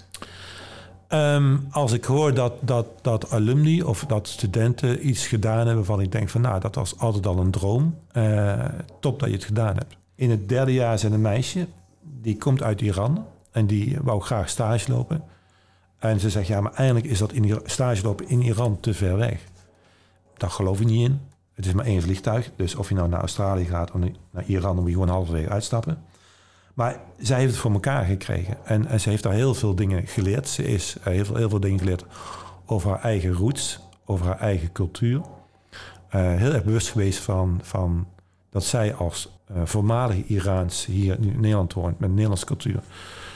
Um, 1.09 1.67
als 1.71 1.93
ik 1.93 2.05
hoor 2.05 2.35
dat, 2.35 2.53
dat, 2.61 2.87
dat 3.03 3.31
alumni 3.31 3.83
of 3.83 4.05
dat 4.05 4.29
studenten 4.29 5.09
iets 5.09 5.27
gedaan 5.27 5.57
hebben 5.57 5.75
waarvan 5.75 6.01
ik 6.01 6.13
denk 6.13 6.29
van 6.29 6.41
nou, 6.41 6.61
dat 6.61 6.75
was 6.75 6.99
altijd 6.99 7.27
al 7.27 7.39
een 7.39 7.51
droom. 7.51 7.99
Uh, 8.13 8.65
top 9.01 9.21
dat 9.21 9.29
je 9.29 9.35
het 9.35 9.45
gedaan 9.45 9.77
hebt. 9.77 9.97
In 10.17 10.31
het 10.31 10.49
derde 10.49 10.73
jaar 10.73 10.99
zijn 10.99 11.13
een 11.13 11.21
meisje, 11.21 11.67
die 12.03 12.37
komt 12.37 12.63
uit 12.63 12.81
Iran 12.81 13.27
en 13.51 13.67
die 13.67 13.99
wou 14.03 14.21
graag 14.21 14.49
stage 14.49 14.93
lopen. 14.93 15.25
En 15.99 16.21
ze 16.21 16.31
zegt 16.31 16.47
ja, 16.47 16.61
maar 16.61 16.75
eigenlijk 16.75 17.07
is 17.07 17.19
dat 17.19 17.33
in 17.33 17.61
stage 17.65 18.03
lopen 18.03 18.29
in 18.29 18.43
Iran 18.43 18.81
te 18.81 18.95
ver 18.95 19.17
weg. 19.17 19.41
Daar 20.37 20.51
geloof 20.51 20.81
ik 20.81 20.87
niet 20.87 21.09
in. 21.09 21.21
Het 21.55 21.67
is 21.67 21.73
maar 21.73 21.85
één 21.85 22.03
vliegtuig. 22.03 22.51
Dus 22.57 22.75
of 22.75 22.89
je 22.89 22.95
nou 22.95 23.09
naar 23.09 23.21
Australië 23.21 23.65
gaat 23.65 23.91
of 23.93 24.01
naar 24.31 24.45
Iran, 24.47 24.75
dan 24.75 24.77
moet 24.77 24.87
je 24.87 24.93
gewoon 24.93 25.09
halverwege 25.09 25.49
uitstappen. 25.49 25.99
Maar 26.75 27.01
zij 27.19 27.39
heeft 27.39 27.51
het 27.51 27.61
voor 27.61 27.73
elkaar 27.73 28.05
gekregen. 28.05 28.57
En, 28.65 28.87
en 28.87 29.01
ze 29.01 29.09
heeft 29.09 29.23
daar 29.23 29.33
heel 29.33 29.55
veel 29.55 29.75
dingen 29.75 30.07
geleerd. 30.07 30.49
Ze 30.49 30.65
is 30.65 30.97
uh, 30.99 31.05
heel, 31.05 31.25
veel, 31.25 31.37
heel 31.37 31.49
veel 31.49 31.61
dingen 31.61 31.79
geleerd 31.79 32.05
over 32.67 32.91
haar 32.91 33.01
eigen 33.01 33.33
roots, 33.33 33.81
over 34.05 34.27
haar 34.27 34.39
eigen 34.39 34.73
cultuur. 34.73 35.21
Uh, 35.21 35.25
heel 36.11 36.53
erg 36.53 36.65
bewust 36.65 36.89
geweest 36.89 37.19
van, 37.19 37.61
van 37.63 38.07
dat 38.51 38.65
zij 38.65 38.95
als 38.95 39.36
uh, 39.53 39.61
voormalige 39.65 40.25
Iraans 40.25 40.87
hier 40.87 41.19
in 41.21 41.41
Nederland 41.41 41.73
woont 41.73 41.99
met 41.99 42.11
Nederlandse 42.11 42.47
cultuur. 42.47 42.81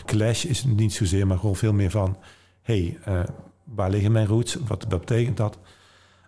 Clash 0.05 0.45
is 0.45 0.65
niet 0.65 0.93
zozeer, 0.93 1.27
maar 1.27 1.39
gewoon 1.39 1.57
veel 1.57 1.73
meer 1.73 1.91
van: 1.91 2.17
hé, 2.63 2.97
hey, 3.05 3.27
waar 3.65 3.91
liggen 3.91 4.13
mijn 4.13 4.27
roots? 4.27 4.55
Wat, 4.67 4.87
wat 4.89 5.01
betekent 5.01 5.37
dat? 5.37 5.59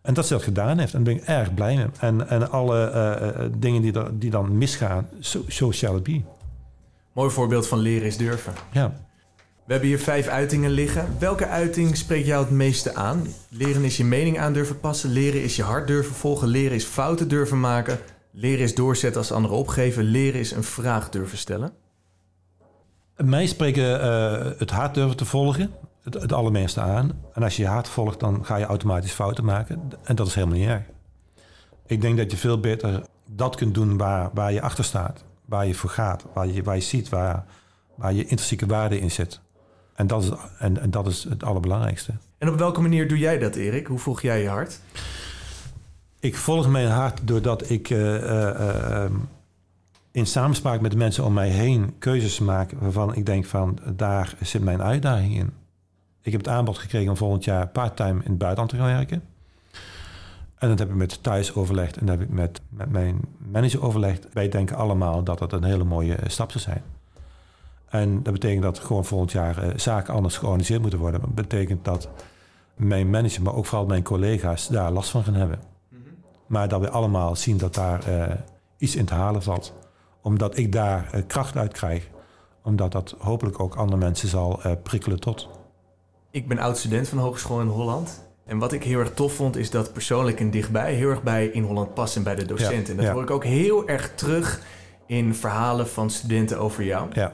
En 0.02 0.14
dat 0.14 0.26
ze 0.26 0.32
dat 0.32 0.42
gedaan 0.42 0.78
heeft. 0.78 0.94
En 0.94 1.04
daar 1.04 1.14
ben 1.14 1.22
ik 1.22 1.28
erg 1.28 1.54
blij 1.54 1.76
mee. 1.76 1.86
En, 1.98 2.28
en 2.28 2.50
alle 2.50 2.92
uh, 2.94 3.44
dingen 3.58 3.82
die, 3.82 3.92
er, 3.92 4.18
die 4.18 4.30
dan 4.30 4.58
misgaan, 4.58 5.08
so, 5.20 5.44
so 5.48 5.72
shall 5.72 5.96
it 5.96 6.02
be. 6.02 6.20
Mooi 7.12 7.30
voorbeeld 7.30 7.66
van 7.68 7.78
leren 7.78 8.06
is 8.06 8.16
durven. 8.16 8.52
Ja. 8.72 8.94
We 9.64 9.72
hebben 9.72 9.88
hier 9.88 9.98
vijf 9.98 10.26
uitingen 10.26 10.70
liggen. 10.70 11.06
Welke 11.18 11.46
uiting 11.46 11.96
spreekt 11.96 12.26
jou 12.26 12.44
het 12.44 12.52
meeste 12.52 12.94
aan? 12.94 13.26
Leren 13.48 13.84
is 13.84 13.96
je 13.96 14.04
mening 14.04 14.38
aan 14.38 14.52
durven 14.52 14.80
passen. 14.80 15.10
Leren 15.10 15.42
is 15.42 15.56
je 15.56 15.62
hart 15.62 15.86
durven 15.86 16.14
volgen. 16.14 16.48
Leren 16.48 16.76
is 16.76 16.84
fouten 16.84 17.28
durven 17.28 17.60
maken. 17.60 17.98
Leren 18.32 18.64
is 18.64 18.74
doorzetten 18.74 19.20
als 19.20 19.32
anderen 19.32 19.56
opgeven. 19.56 20.04
Leren 20.04 20.40
is 20.40 20.50
een 20.50 20.64
vraag 20.64 21.08
durven 21.08 21.38
stellen. 21.38 21.72
Mij 23.16 23.46
spreken 23.46 24.00
uh, 24.00 24.58
het 24.58 24.70
hart 24.70 24.94
durven 24.94 25.16
te 25.16 25.24
volgen 25.24 25.70
het, 26.02 26.14
het 26.14 26.32
allermeeste 26.32 26.80
aan. 26.80 27.12
En 27.32 27.42
als 27.42 27.56
je 27.56 27.62
je 27.62 27.68
hart 27.68 27.88
volgt, 27.88 28.20
dan 28.20 28.44
ga 28.44 28.56
je 28.56 28.64
automatisch 28.64 29.12
fouten 29.12 29.44
maken. 29.44 29.90
En 30.04 30.16
dat 30.16 30.26
is 30.26 30.34
helemaal 30.34 30.58
niet 30.58 30.68
erg. 30.68 30.82
Ik 31.86 32.00
denk 32.00 32.16
dat 32.16 32.30
je 32.30 32.36
veel 32.36 32.60
beter 32.60 33.02
dat 33.26 33.56
kunt 33.56 33.74
doen 33.74 33.96
waar, 33.96 34.30
waar 34.34 34.52
je 34.52 34.60
achter 34.60 34.84
staat. 34.84 35.24
Waar 35.44 35.66
je 35.66 35.74
voor 35.74 35.90
gaat. 35.90 36.24
Waar 36.34 36.46
je, 36.46 36.62
waar 36.62 36.74
je 36.74 36.80
ziet 36.80 37.08
waar, 37.08 37.44
waar 37.94 38.12
je 38.12 38.20
intrinsieke 38.20 38.66
waarde 38.66 39.00
in 39.00 39.10
zit. 39.10 39.40
En 39.94 40.06
dat, 40.06 40.22
is, 40.22 40.30
en, 40.58 40.80
en 40.80 40.90
dat 40.90 41.06
is 41.06 41.24
het 41.24 41.44
allerbelangrijkste. 41.44 42.12
En 42.38 42.48
op 42.48 42.58
welke 42.58 42.80
manier 42.80 43.08
doe 43.08 43.18
jij 43.18 43.38
dat, 43.38 43.54
Erik? 43.54 43.86
Hoe 43.86 43.98
volg 43.98 44.22
jij 44.22 44.42
je 44.42 44.48
hart? 44.48 44.80
Ik 46.22 46.36
volg 46.36 46.68
mijn 46.68 46.88
hart 46.88 47.20
doordat 47.24 47.70
ik 47.70 47.90
uh, 47.90 48.14
uh, 48.14 49.04
in 50.10 50.26
samenspraak 50.26 50.80
met 50.80 50.90
de 50.90 50.96
mensen 50.96 51.24
om 51.24 51.32
mij 51.32 51.48
heen 51.48 51.94
keuzes 51.98 52.38
maak 52.38 52.72
waarvan 52.78 53.14
ik 53.14 53.26
denk 53.26 53.44
van 53.44 53.78
daar 53.96 54.34
zit 54.40 54.62
mijn 54.62 54.82
uitdaging 54.82 55.36
in. 55.36 55.52
Ik 56.20 56.32
heb 56.32 56.40
het 56.40 56.50
aanbod 56.50 56.78
gekregen 56.78 57.10
om 57.10 57.16
volgend 57.16 57.44
jaar 57.44 57.68
part-time 57.68 58.22
in 58.24 58.30
het 58.30 58.38
buitenland 58.38 58.70
te 58.70 58.76
gaan 58.76 58.96
werken. 58.96 59.22
En 60.54 60.68
dat 60.68 60.78
heb 60.78 60.88
ik 60.88 60.94
met 60.94 61.22
thuis 61.22 61.54
overlegd 61.54 61.96
en 61.96 62.06
dat 62.06 62.18
heb 62.18 62.28
ik 62.28 62.34
met, 62.34 62.60
met 62.68 62.90
mijn 62.90 63.20
manager 63.50 63.82
overlegd. 63.82 64.26
Wij 64.32 64.48
denken 64.48 64.76
allemaal 64.76 65.22
dat 65.22 65.40
het 65.40 65.52
een 65.52 65.64
hele 65.64 65.84
mooie 65.84 66.14
eh, 66.14 66.28
stap 66.28 66.50
zou 66.50 66.64
zijn. 66.64 66.82
En 67.88 68.22
dat 68.22 68.32
betekent 68.32 68.62
dat 68.62 68.78
gewoon 68.78 69.04
volgend 69.04 69.32
jaar 69.32 69.72
zaken 69.76 70.14
anders 70.14 70.36
georganiseerd 70.36 70.80
moeten 70.80 70.98
worden. 70.98 71.20
Dat 71.20 71.34
betekent 71.34 71.84
dat 71.84 72.08
mijn 72.76 73.10
manager, 73.10 73.42
maar 73.42 73.54
ook 73.54 73.66
vooral 73.66 73.86
mijn 73.86 74.02
collega's 74.02 74.68
daar 74.68 74.90
last 74.90 75.10
van 75.10 75.24
gaan 75.24 75.34
hebben. 75.34 75.71
Maar 76.52 76.68
dat 76.68 76.80
we 76.80 76.90
allemaal 76.90 77.36
zien 77.36 77.56
dat 77.56 77.74
daar 77.74 78.08
uh, 78.08 78.34
iets 78.78 78.96
in 78.96 79.04
te 79.04 79.14
halen 79.14 79.42
valt. 79.42 79.72
Omdat 80.22 80.56
ik 80.56 80.72
daar 80.72 81.10
uh, 81.14 81.22
kracht 81.26 81.56
uit 81.56 81.72
krijg. 81.72 82.08
Omdat 82.62 82.92
dat 82.92 83.14
hopelijk 83.18 83.60
ook 83.60 83.74
andere 83.74 83.98
mensen 83.98 84.28
zal 84.28 84.60
prikkelen 84.82 85.20
tot. 85.20 85.48
Ik 86.30 86.48
ben 86.48 86.58
oud-student 86.58 87.08
van 87.08 87.18
de 87.18 87.24
Hogeschool 87.24 87.60
in 87.60 87.66
Holland. 87.66 88.24
En 88.44 88.58
wat 88.58 88.72
ik 88.72 88.84
heel 88.84 88.98
erg 88.98 89.14
tof 89.14 89.34
vond, 89.34 89.56
is 89.56 89.70
dat 89.70 89.92
persoonlijk 89.92 90.40
en 90.40 90.50
dichtbij 90.50 90.94
heel 90.94 91.10
erg 91.10 91.22
bij 91.22 91.46
in 91.46 91.62
Holland 91.62 91.94
past 91.94 92.16
en 92.16 92.22
bij 92.22 92.34
de 92.34 92.44
docenten. 92.44 92.90
en 92.90 92.96
dat 92.96 93.06
ja. 93.06 93.12
hoor 93.12 93.22
ik 93.22 93.30
ook 93.30 93.44
heel 93.44 93.88
erg 93.88 94.14
terug 94.14 94.60
in 95.06 95.34
verhalen 95.34 95.88
van 95.88 96.10
studenten 96.10 96.58
over 96.58 96.84
jou. 96.84 97.08
Ja. 97.12 97.32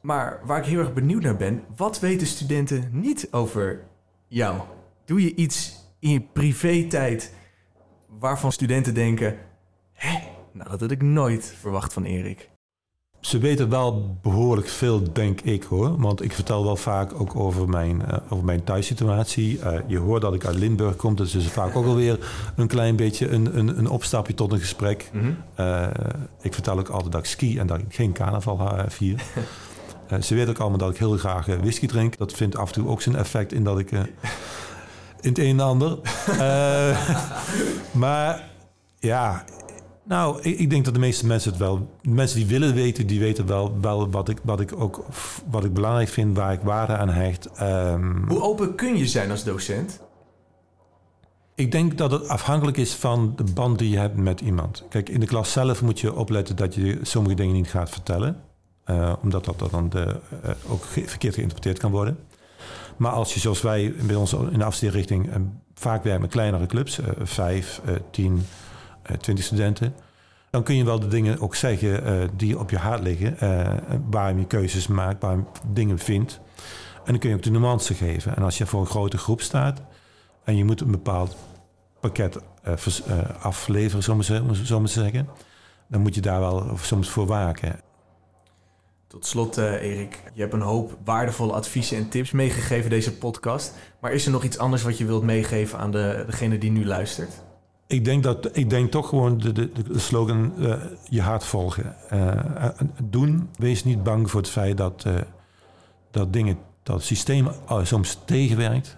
Maar 0.00 0.40
waar 0.44 0.58
ik 0.58 0.64
heel 0.64 0.78
erg 0.78 0.92
benieuwd 0.92 1.22
naar 1.22 1.36
ben, 1.36 1.62
wat 1.76 2.00
weten 2.00 2.26
studenten 2.26 2.88
niet 2.92 3.28
over 3.30 3.80
jou? 4.26 4.60
Doe 5.04 5.22
je 5.22 5.34
iets 5.34 5.76
in 5.98 6.10
je 6.10 6.20
privé-tijd 6.20 7.32
waarvan 8.18 8.52
studenten 8.52 8.94
denken: 8.94 9.36
hé, 9.92 10.18
nou 10.52 10.70
dat 10.70 10.80
had 10.80 10.90
ik 10.90 11.02
nooit 11.02 11.54
verwacht 11.60 11.92
van 11.92 12.04
Erik? 12.04 12.50
Ze 13.20 13.38
weten 13.38 13.68
wel 13.68 14.18
behoorlijk 14.22 14.68
veel, 14.68 15.12
denk 15.12 15.40
ik 15.40 15.62
hoor. 15.62 16.00
Want 16.00 16.22
ik 16.22 16.32
vertel 16.32 16.64
wel 16.64 16.76
vaak 16.76 17.20
ook 17.20 17.36
over 17.36 17.68
mijn, 17.68 18.02
uh, 18.10 18.16
over 18.28 18.44
mijn 18.44 18.64
thuissituatie. 18.64 19.58
Uh, 19.58 19.72
je 19.86 19.98
hoort 19.98 20.22
dat 20.22 20.34
ik 20.34 20.44
uit 20.44 20.56
Limburg 20.56 20.96
kom, 20.96 21.16
dus 21.16 21.34
is 21.34 21.46
vaak 21.46 21.76
ook 21.76 21.86
alweer 21.86 22.18
een 22.56 22.66
klein 22.66 22.96
beetje 22.96 23.28
een, 23.28 23.58
een, 23.58 23.78
een 23.78 23.88
opstapje 23.88 24.34
tot 24.34 24.52
een 24.52 24.58
gesprek. 24.58 25.10
Mm 25.12 25.20
-hmm. 25.20 25.36
uh, 25.60 25.86
ik 26.40 26.54
vertel 26.54 26.78
ook 26.78 26.88
altijd 26.88 27.12
dat 27.12 27.20
ik 27.20 27.26
ski 27.26 27.58
en 27.58 27.66
dat 27.66 27.78
ik 27.78 27.84
geen 27.88 28.12
carnaval 28.12 28.70
vier. 28.88 29.22
ze 30.20 30.34
weten 30.34 30.50
ook 30.50 30.58
allemaal 30.58 30.78
dat 30.78 30.90
ik 30.90 30.98
heel 30.98 31.16
graag 31.16 31.46
whisky 31.46 31.86
drink. 31.86 32.16
Dat 32.16 32.32
vindt 32.32 32.56
af 32.56 32.68
en 32.68 32.74
toe 32.74 32.88
ook 32.88 33.02
zijn 33.02 33.16
effect 33.16 33.52
in 33.52 33.64
dat 33.64 33.78
ik 33.78 33.90
in 35.20 35.28
het 35.28 35.38
een 35.38 35.60
en 35.60 35.60
ander. 35.60 35.98
maar 38.04 38.50
ja, 38.98 39.44
nou, 40.08 40.40
ik, 40.42 40.58
ik, 40.58 40.70
denk 40.70 40.84
dat 40.84 40.94
de 40.94 41.00
meeste 41.00 41.26
mensen 41.26 41.50
het 41.50 41.60
wel. 41.60 41.90
Mensen 42.02 42.38
die 42.38 42.46
willen 42.46 42.74
weten, 42.74 43.06
die 43.06 43.20
weten 43.20 43.46
wel, 43.46 43.80
wel 43.80 44.10
wat, 44.10 44.28
ik, 44.28 44.38
wat 44.42 44.60
ik 44.60 44.80
ook 44.80 45.04
wat 45.50 45.64
ik 45.64 45.72
belangrijk 45.72 46.08
vind, 46.08 46.36
waar 46.36 46.52
ik 46.52 46.60
waarde 46.60 46.96
aan 46.96 47.08
hecht. 47.08 47.48
Um, 47.60 48.24
Hoe 48.28 48.42
open 48.42 48.74
kun 48.74 48.96
je 48.96 49.06
zijn 49.06 49.30
als 49.30 49.44
docent? 49.44 50.00
Ik 51.54 51.72
denk 51.72 51.98
dat 51.98 52.10
het 52.10 52.28
afhankelijk 52.28 52.76
is 52.76 52.94
van 52.94 53.32
de 53.36 53.44
band 53.54 53.78
die 53.78 53.90
je 53.90 53.98
hebt 53.98 54.16
met 54.16 54.40
iemand. 54.40 54.84
Kijk, 54.88 55.08
in 55.08 55.20
de 55.20 55.26
klas 55.26 55.52
zelf 55.52 55.82
moet 55.82 56.00
je 56.00 56.14
opletten 56.14 56.56
dat 56.56 56.74
je 56.74 56.98
sommige 57.02 57.34
dingen 57.34 57.54
niet 57.54 57.70
gaat 57.70 57.90
vertellen. 57.90 58.40
Uh, 58.86 59.12
omdat 59.22 59.44
dat, 59.44 59.58
dat 59.58 59.70
dan 59.70 59.88
de, 59.88 60.20
uh, 60.44 60.50
ook 60.68 60.84
verkeerd 60.84 61.34
geïnterpreteerd 61.34 61.78
kan 61.78 61.90
worden. 61.90 62.18
Maar 62.96 63.12
als 63.12 63.34
je, 63.34 63.40
zoals 63.40 63.62
wij 63.62 63.94
bij 64.02 64.16
ons 64.16 64.32
in 64.32 64.58
de 64.58 64.64
afstudeerrichting, 64.64 65.26
uh, 65.26 65.34
vaak 65.74 66.02
werken 66.02 66.20
met 66.20 66.30
kleinere 66.30 66.66
clubs, 66.66 66.98
vijf, 67.22 67.80
tien, 68.10 68.46
twintig 69.20 69.44
studenten, 69.44 69.94
dan 70.50 70.62
kun 70.62 70.76
je 70.76 70.84
wel 70.84 71.00
de 71.00 71.08
dingen 71.08 71.40
ook 71.40 71.54
zeggen 71.54 72.30
die 72.36 72.58
op 72.58 72.70
je 72.70 72.76
hart 72.76 73.02
liggen, 73.02 73.36
uh, 73.42 73.74
waar 74.10 74.38
je 74.38 74.46
keuzes 74.46 74.86
maakt, 74.86 75.22
waar 75.22 75.36
je 75.36 75.42
dingen 75.72 75.98
vindt. 75.98 76.40
En 77.04 77.12
dan 77.14 77.18
kun 77.18 77.30
je 77.30 77.36
ook 77.36 77.42
de 77.42 77.50
nuance 77.50 77.94
geven. 77.94 78.36
En 78.36 78.42
als 78.42 78.58
je 78.58 78.66
voor 78.66 78.80
een 78.80 78.86
grote 78.86 79.18
groep 79.18 79.40
staat 79.40 79.82
en 80.44 80.56
je 80.56 80.64
moet 80.64 80.80
een 80.80 80.90
bepaald 80.90 81.36
pakket 82.00 82.38
afleveren, 83.40 84.02
zullen 84.02 84.82
we 84.82 84.88
zeggen, 84.88 85.28
dan 85.88 86.00
moet 86.00 86.14
je 86.14 86.20
daar 86.20 86.40
wel 86.40 86.76
soms 86.80 87.08
voor 87.08 87.26
waken. 87.26 87.80
Tot 89.08 89.26
slot, 89.26 89.58
uh, 89.58 89.82
Erik, 89.82 90.22
je 90.34 90.40
hebt 90.40 90.52
een 90.52 90.60
hoop 90.60 90.98
waardevolle 91.04 91.52
adviezen 91.52 91.96
en 91.96 92.08
tips 92.08 92.30
meegegeven 92.30 92.90
deze 92.90 93.12
podcast. 93.12 93.74
Maar 94.00 94.12
is 94.12 94.26
er 94.26 94.32
nog 94.32 94.44
iets 94.44 94.58
anders 94.58 94.82
wat 94.82 94.98
je 94.98 95.04
wilt 95.04 95.22
meegeven 95.22 95.78
aan 95.78 95.90
de, 95.90 96.22
degene 96.26 96.58
die 96.58 96.70
nu 96.70 96.86
luistert? 96.86 97.42
Ik 97.86 98.04
denk, 98.04 98.22
dat, 98.22 98.56
ik 98.56 98.70
denk 98.70 98.90
toch 98.90 99.08
gewoon 99.08 99.38
de, 99.38 99.52
de, 99.52 99.72
de 99.72 99.98
slogan 99.98 100.52
uh, 100.58 100.74
je 101.08 101.22
hart 101.22 101.44
volgen. 101.44 101.96
Uh, 102.12 102.68
doen, 103.02 103.48
wees 103.56 103.84
niet 103.84 104.02
bang 104.02 104.30
voor 104.30 104.40
het 104.40 104.50
feit 104.50 104.76
dat, 104.76 105.06
dat 106.10 106.32
dingen, 106.32 106.58
dat 106.82 106.96
het 106.96 107.04
systeem 107.04 107.48
soms 107.82 108.18
tegenwerkt. 108.24 108.96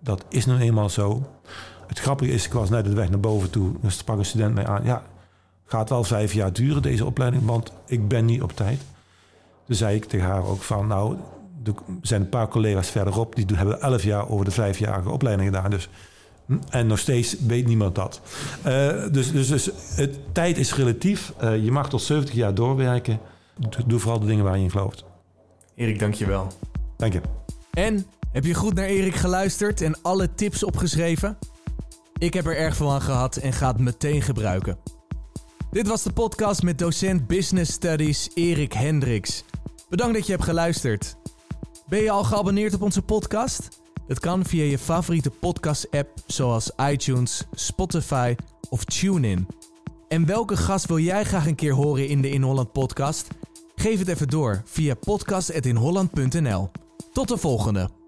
Dat 0.00 0.24
is 0.28 0.46
nu 0.46 0.56
eenmaal 0.56 0.88
zo. 0.88 1.26
Het 1.86 1.98
grappige 1.98 2.32
is, 2.32 2.46
ik 2.46 2.52
was 2.52 2.70
net 2.70 2.84
de 2.84 2.94
weg 2.94 3.10
naar 3.10 3.20
boven 3.20 3.50
toe. 3.50 3.72
Dus 3.80 3.96
sprak 3.96 4.18
een 4.18 4.24
student 4.24 4.54
mij 4.54 4.66
aan. 4.66 4.84
Ja, 4.84 5.02
gaat 5.64 5.88
wel 5.88 6.04
vijf 6.04 6.32
jaar 6.32 6.52
duren 6.52 6.82
deze 6.82 7.04
opleiding, 7.04 7.46
want 7.46 7.72
ik 7.86 8.08
ben 8.08 8.24
niet 8.24 8.42
op 8.42 8.52
tijd. 8.52 8.80
Toen 9.70 9.78
zei 9.78 9.96
ik 9.96 10.04
tegen 10.04 10.26
haar 10.26 10.44
ook 10.44 10.62
van, 10.62 10.86
nou, 10.86 11.16
er 11.64 11.72
zijn 12.02 12.20
een 12.20 12.28
paar 12.28 12.48
collega's 12.48 12.90
verderop... 12.90 13.34
die 13.34 13.46
hebben 13.54 13.80
elf 13.80 14.02
jaar 14.02 14.28
over 14.28 14.44
de 14.44 14.50
vijfjarige 14.50 15.10
opleiding 15.10 15.48
gedaan. 15.48 15.70
Dus, 15.70 15.88
hm, 16.46 16.58
en 16.70 16.86
nog 16.86 16.98
steeds 16.98 17.36
weet 17.46 17.66
niemand 17.66 17.94
dat. 17.94 18.20
Uh, 18.66 19.12
dus, 19.12 19.32
dus, 19.32 19.48
dus 19.48 19.70
het, 19.96 20.18
tijd 20.32 20.58
is 20.58 20.74
relatief. 20.74 21.32
Uh, 21.42 21.64
je 21.64 21.70
mag 21.72 21.88
tot 21.88 22.02
70 22.02 22.34
jaar 22.34 22.54
doorwerken. 22.54 23.18
Doe 23.86 23.98
vooral 23.98 24.20
de 24.20 24.26
dingen 24.26 24.44
waar 24.44 24.56
je 24.56 24.62
in 24.62 24.70
gelooft. 24.70 25.04
Erik, 25.74 25.98
dank 25.98 26.14
je 26.14 26.26
wel. 26.26 26.46
Dank 26.96 27.12
je. 27.12 27.20
En, 27.70 28.06
heb 28.32 28.44
je 28.44 28.54
goed 28.54 28.74
naar 28.74 28.86
Erik 28.86 29.14
geluisterd 29.14 29.80
en 29.80 30.02
alle 30.02 30.34
tips 30.34 30.64
opgeschreven? 30.64 31.38
Ik 32.18 32.34
heb 32.34 32.46
er 32.46 32.56
erg 32.56 32.76
veel 32.76 32.92
aan 32.92 33.02
gehad 33.02 33.36
en 33.36 33.52
ga 33.52 33.68
het 33.68 33.78
meteen 33.78 34.22
gebruiken. 34.22 34.78
Dit 35.70 35.86
was 35.86 36.02
de 36.02 36.12
podcast 36.12 36.62
met 36.62 36.78
docent 36.78 37.26
Business 37.26 37.72
Studies 37.72 38.30
Erik 38.34 38.72
Hendricks. 38.72 39.44
Bedankt 39.90 40.14
dat 40.14 40.26
je 40.26 40.32
hebt 40.32 40.44
geluisterd. 40.44 41.16
Ben 41.88 42.02
je 42.02 42.10
al 42.10 42.24
geabonneerd 42.24 42.74
op 42.74 42.82
onze 42.82 43.02
podcast? 43.02 43.68
Dat 44.06 44.20
kan 44.20 44.44
via 44.44 44.64
je 44.64 44.78
favoriete 44.78 45.30
podcast-app 45.30 46.08
zoals 46.26 46.70
iTunes, 46.90 47.46
Spotify 47.52 48.34
of 48.68 48.84
TuneIn. 48.84 49.46
En 50.08 50.26
welke 50.26 50.56
gast 50.56 50.86
wil 50.86 50.98
jij 50.98 51.24
graag 51.24 51.46
een 51.46 51.54
keer 51.54 51.72
horen 51.72 52.08
in 52.08 52.22
de 52.22 52.30
In 52.30 52.42
Holland 52.42 52.72
podcast? 52.72 53.28
Geef 53.74 53.98
het 53.98 54.08
even 54.08 54.28
door 54.28 54.62
via 54.64 54.94
podcast.inholland.nl. 54.94 56.70
Tot 57.12 57.28
de 57.28 57.36
volgende! 57.36 57.99